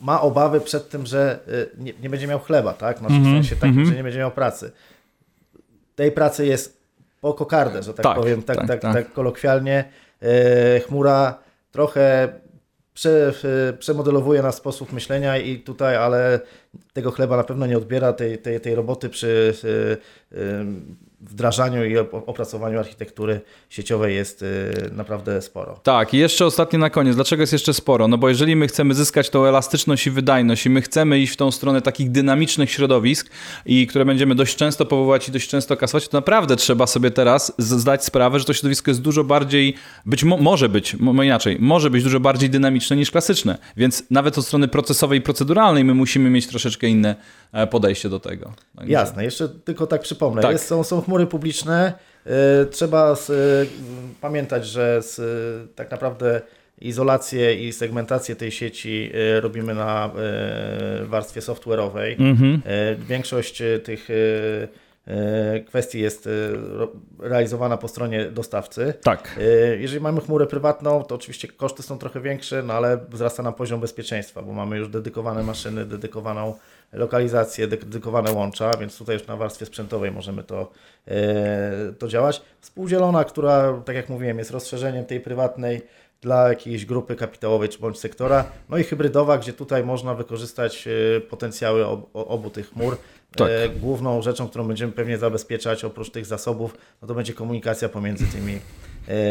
ma 0.00 0.20
obawy 0.20 0.60
przed 0.60 0.88
tym, 0.88 1.06
że 1.06 1.38
e, 1.78 1.82
nie, 1.82 1.92
nie 2.02 2.10
będzie 2.10 2.26
miał 2.26 2.38
chleba, 2.38 2.72
tak? 2.72 2.98
Znaczy, 2.98 3.14
mm 3.14 3.26
-hmm. 3.26 3.30
W 3.30 3.34
sensie 3.34 3.56
takim, 3.56 3.70
mm 3.70 3.84
-hmm. 3.84 3.88
że 3.88 3.96
nie 3.96 4.02
będzie 4.02 4.18
miał 4.18 4.30
pracy. 4.30 4.72
Tej 5.96 6.12
pracy 6.12 6.46
jest 6.46 6.78
po 7.20 7.34
kokardę, 7.34 7.82
że 7.82 7.94
tak, 7.94 8.04
tak 8.04 8.16
powiem, 8.16 8.42
tak, 8.42 8.56
tak, 8.56 8.66
tak, 8.66 8.80
tak, 8.80 8.92
tak 8.92 9.12
kolokwialnie. 9.12 9.84
Chmura 10.86 11.38
trochę 11.72 12.28
prze, 12.98 13.32
przemodelowuje 13.78 14.42
nasz 14.42 14.54
sposób 14.54 14.92
myślenia 14.92 15.38
i 15.38 15.58
tutaj, 15.58 15.96
ale 15.96 16.40
tego 16.92 17.10
chleba 17.10 17.36
na 17.36 17.44
pewno 17.44 17.66
nie 17.66 17.78
odbiera 17.78 18.12
tej, 18.12 18.38
tej, 18.38 18.60
tej 18.60 18.74
roboty 18.74 19.08
przy 19.08 19.54
wdrażaniu 21.20 21.84
i 21.84 21.98
opracowaniu 21.98 22.78
architektury 22.78 23.40
sieciowej 23.70 24.16
jest 24.16 24.42
y, 24.42 24.90
naprawdę 24.92 25.42
sporo. 25.42 25.80
Tak, 25.82 26.14
i 26.14 26.18
jeszcze 26.18 26.46
ostatnie 26.46 26.78
na 26.78 26.90
koniec. 26.90 27.14
Dlaczego 27.14 27.42
jest 27.42 27.52
jeszcze 27.52 27.74
sporo? 27.74 28.08
No 28.08 28.18
bo 28.18 28.28
jeżeli 28.28 28.56
my 28.56 28.68
chcemy 28.68 28.94
zyskać 28.94 29.30
tą 29.30 29.44
elastyczność 29.44 30.06
i 30.06 30.10
wydajność 30.10 30.66
i 30.66 30.70
my 30.70 30.82
chcemy 30.82 31.18
iść 31.18 31.32
w 31.32 31.36
tą 31.36 31.50
stronę 31.50 31.82
takich 31.82 32.10
dynamicznych 32.10 32.70
środowisk 32.70 33.30
i 33.66 33.86
które 33.86 34.04
będziemy 34.04 34.34
dość 34.34 34.56
często 34.56 34.86
powoływać 34.86 35.28
i 35.28 35.32
dość 35.32 35.48
często 35.48 35.76
kasować, 35.76 36.08
to 36.08 36.16
naprawdę 36.16 36.56
trzeba 36.56 36.86
sobie 36.86 37.10
teraz 37.10 37.52
zdać 37.58 38.04
sprawę, 38.04 38.38
że 38.38 38.44
to 38.44 38.52
środowisko 38.52 38.90
jest 38.90 39.00
dużo 39.00 39.24
bardziej, 39.24 39.74
być 40.06 40.24
mo 40.24 40.36
może 40.36 40.68
być, 40.68 40.94
mo 40.94 41.22
inaczej, 41.22 41.56
może 41.60 41.90
być 41.90 42.04
dużo 42.04 42.20
bardziej 42.20 42.50
dynamiczne 42.50 42.96
niż 42.96 43.10
klasyczne. 43.10 43.58
Więc 43.76 44.02
nawet 44.10 44.38
od 44.38 44.46
strony 44.46 44.68
procesowej 44.68 45.18
i 45.18 45.22
proceduralnej 45.22 45.84
my 45.84 45.94
musimy 45.94 46.30
mieć 46.30 46.46
troszeczkę 46.46 46.86
inne 46.86 47.16
podejście 47.70 48.08
do 48.08 48.20
tego. 48.20 48.52
Także... 48.76 48.92
Jasne, 48.92 49.24
jeszcze 49.24 49.48
tylko 49.48 49.86
tak 49.86 50.00
przypomnę. 50.00 50.42
Tak. 50.42 50.52
Jest, 50.52 50.66
są, 50.66 50.84
są 50.84 51.00
chmury 51.00 51.26
publiczne. 51.26 51.92
E, 52.26 52.66
trzeba 52.66 53.16
z, 53.16 53.30
e, 53.30 53.34
pamiętać, 54.20 54.66
że 54.66 55.02
z, 55.02 55.20
tak 55.74 55.90
naprawdę 55.90 56.40
izolację 56.80 57.68
i 57.68 57.72
segmentację 57.72 58.36
tej 58.36 58.50
sieci 58.50 59.12
robimy 59.40 59.74
na 59.74 60.10
warstwie 61.02 61.40
software'owej. 61.40 62.14
Mhm. 62.18 62.62
Większość 63.08 63.62
tych 63.84 64.08
kwestii 65.66 66.00
jest 66.00 66.28
realizowana 67.18 67.76
po 67.76 67.88
stronie 67.88 68.24
dostawcy. 68.24 68.94
Tak. 69.02 69.40
Jeżeli 69.78 70.00
mamy 70.00 70.20
chmurę 70.20 70.46
prywatną, 70.46 71.04
to 71.04 71.14
oczywiście 71.14 71.48
koszty 71.48 71.82
są 71.82 71.98
trochę 71.98 72.20
większe, 72.20 72.62
no 72.62 72.74
ale 72.74 72.98
wzrasta 73.08 73.42
nam 73.42 73.54
poziom 73.54 73.80
bezpieczeństwa, 73.80 74.42
bo 74.42 74.52
mamy 74.52 74.78
już 74.78 74.88
dedykowane 74.88 75.42
maszyny, 75.42 75.84
dedykowaną 75.84 76.54
lokalizację, 76.92 77.68
dedykowane 77.68 78.32
łącza, 78.32 78.76
więc 78.76 78.98
tutaj 78.98 79.16
już 79.16 79.26
na 79.26 79.36
warstwie 79.36 79.66
sprzętowej 79.66 80.10
możemy 80.10 80.42
to, 80.44 80.70
e, 81.08 81.92
to 81.98 82.08
działać. 82.08 82.42
Współdzielona, 82.60 83.24
która, 83.24 83.82
tak 83.84 83.96
jak 83.96 84.08
mówiłem, 84.08 84.38
jest 84.38 84.50
rozszerzeniem 84.50 85.04
tej 85.04 85.20
prywatnej 85.20 85.82
dla 86.20 86.48
jakiejś 86.48 86.86
grupy 86.86 87.16
kapitałowej 87.16 87.68
czy 87.68 87.78
bądź 87.78 87.98
sektora, 87.98 88.44
no 88.68 88.78
i 88.78 88.84
hybrydowa, 88.84 89.38
gdzie 89.38 89.52
tutaj 89.52 89.84
można 89.84 90.14
wykorzystać 90.14 90.88
e, 91.16 91.20
potencjały 91.20 91.86
obu 92.12 92.50
tych 92.50 92.70
chmur. 92.70 92.96
Tak. 93.36 93.48
E, 93.50 93.68
główną 93.68 94.22
rzeczą, 94.22 94.48
którą 94.48 94.68
będziemy 94.68 94.92
pewnie 94.92 95.18
zabezpieczać 95.18 95.84
oprócz 95.84 96.10
tych 96.10 96.26
zasobów, 96.26 96.76
no 97.02 97.08
to 97.08 97.14
będzie 97.14 97.34
komunikacja 97.34 97.88
pomiędzy 97.88 98.26
tymi 98.26 98.58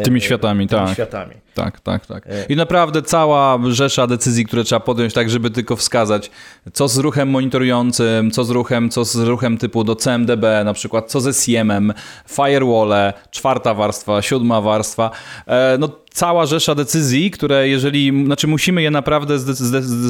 tymi 0.03 0.21
światami, 0.21 0.67
tymi 0.67 0.81
tak. 0.81 0.93
światami. 0.93 1.35
Tak, 1.53 1.79
tak, 1.79 2.05
tak. 2.05 2.27
E, 2.27 2.45
I 2.49 2.55
naprawdę 2.55 3.01
cała 3.01 3.59
rzesza 3.69 4.07
decyzji, 4.07 4.45
które 4.45 4.63
trzeba 4.63 4.79
podjąć, 4.79 5.13
tak 5.13 5.29
żeby 5.29 5.49
tylko 5.49 5.75
wskazać, 5.75 6.31
co 6.73 6.87
z 6.87 6.97
ruchem 6.97 7.29
monitorującym, 7.29 8.31
co 8.31 8.43
z 8.43 8.49
ruchem, 8.49 8.89
co 8.89 9.05
z 9.05 9.15
ruchem 9.15 9.57
typu 9.57 9.83
do 9.83 9.95
CMDB, 9.95 10.43
na 10.65 10.73
przykład 10.73 11.11
co 11.11 11.21
ze 11.21 11.33
CM-em, 11.33 11.93
firewall, 12.27 12.93
czwarta 13.31 13.73
warstwa, 13.73 14.21
siódma 14.21 14.61
warstwa. 14.61 15.11
E, 15.47 15.77
no 15.79 15.89
cała 16.17 16.45
rzesza 16.45 16.75
decyzji, 16.75 17.31
które 17.31 17.69
jeżeli, 17.69 18.25
znaczy 18.25 18.47
musimy 18.47 18.81
je 18.81 18.91
naprawdę 18.91 19.37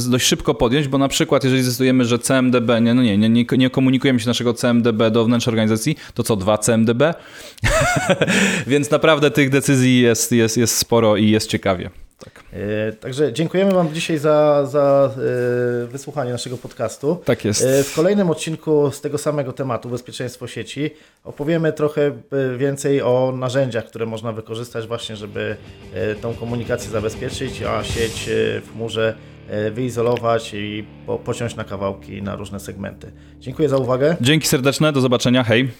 dość 0.10 0.26
szybko 0.26 0.54
podjąć, 0.54 0.88
bo 0.88 0.98
na 0.98 1.08
przykład 1.08 1.44
jeżeli 1.44 1.64
zdecydujemy, 1.64 2.06
że 2.06 2.20
CMDB, 2.20 2.82
nie, 2.82 2.94
no 2.94 3.04
nie, 3.04 3.18
nie, 3.18 3.46
nie 3.58 3.70
komunikujemy 3.70 4.20
się 4.20 4.28
naszego 4.28 4.54
CMDB 4.54 5.12
do 5.12 5.26
wnętrza 5.26 5.52
organizacji, 5.52 5.98
to 6.14 6.24
co, 6.24 6.36
dwa 6.36 6.58
CMDB? 6.58 7.14
Więc 8.68 8.92
naprawdę 8.92 9.32
tych 9.32 9.50
decyzji 9.50 10.02
jest, 10.02 10.32
jest, 10.32 10.58
jest 10.58 10.78
sporo 10.78 11.18
i 11.18 11.30
jest 11.30 11.50
ciekawie. 11.50 11.90
Tak. 12.26 12.44
E, 12.54 12.92
także 12.92 13.34
dziękujemy 13.34 13.74
Wam 13.74 13.94
dzisiaj 13.94 14.18
za, 14.18 14.66
za 14.66 15.12
e, 15.84 15.88
wysłuchanie 15.88 16.32
naszego 16.32 16.58
podcastu. 16.58 17.22
Tak 17.26 17.46
jest. 17.46 17.66
E, 17.66 17.84
w 17.84 17.96
kolejnym 17.96 18.30
odcinku 18.30 18.92
z 18.92 19.02
tego 19.02 19.18
samego 19.18 19.54
tematu, 19.54 19.90
bezpieczeństwo 19.90 20.48
sieci, 20.48 20.90
opowiemy 21.24 21.74
trochę 21.74 22.12
więcej 22.58 23.02
o 23.02 23.34
narzędziach, 23.38 23.86
które 23.86 24.06
można 24.06 24.32
wykorzystać 24.32 24.88
właśnie, 24.88 25.16
żeby 25.16 25.58
tą 26.22 26.34
komunikację 26.34 26.92
zabezpieczyć, 26.92 27.64
a 27.64 27.84
sieć 27.84 28.30
w 28.62 28.70
chmurze 28.74 29.16
wyizolować 29.72 30.54
i 30.54 30.86
po, 31.06 31.20
pociąć 31.20 31.56
na 31.56 31.64
kawałki 31.64 32.22
na 32.22 32.36
różne 32.36 32.60
segmenty. 32.60 33.12
Dziękuję 33.40 33.70
za 33.70 33.78
uwagę. 33.78 34.16
Dzięki 34.22 34.48
serdeczne, 34.48 34.94
do 34.94 35.02
zobaczenia, 35.02 35.44
hej. 35.44 35.72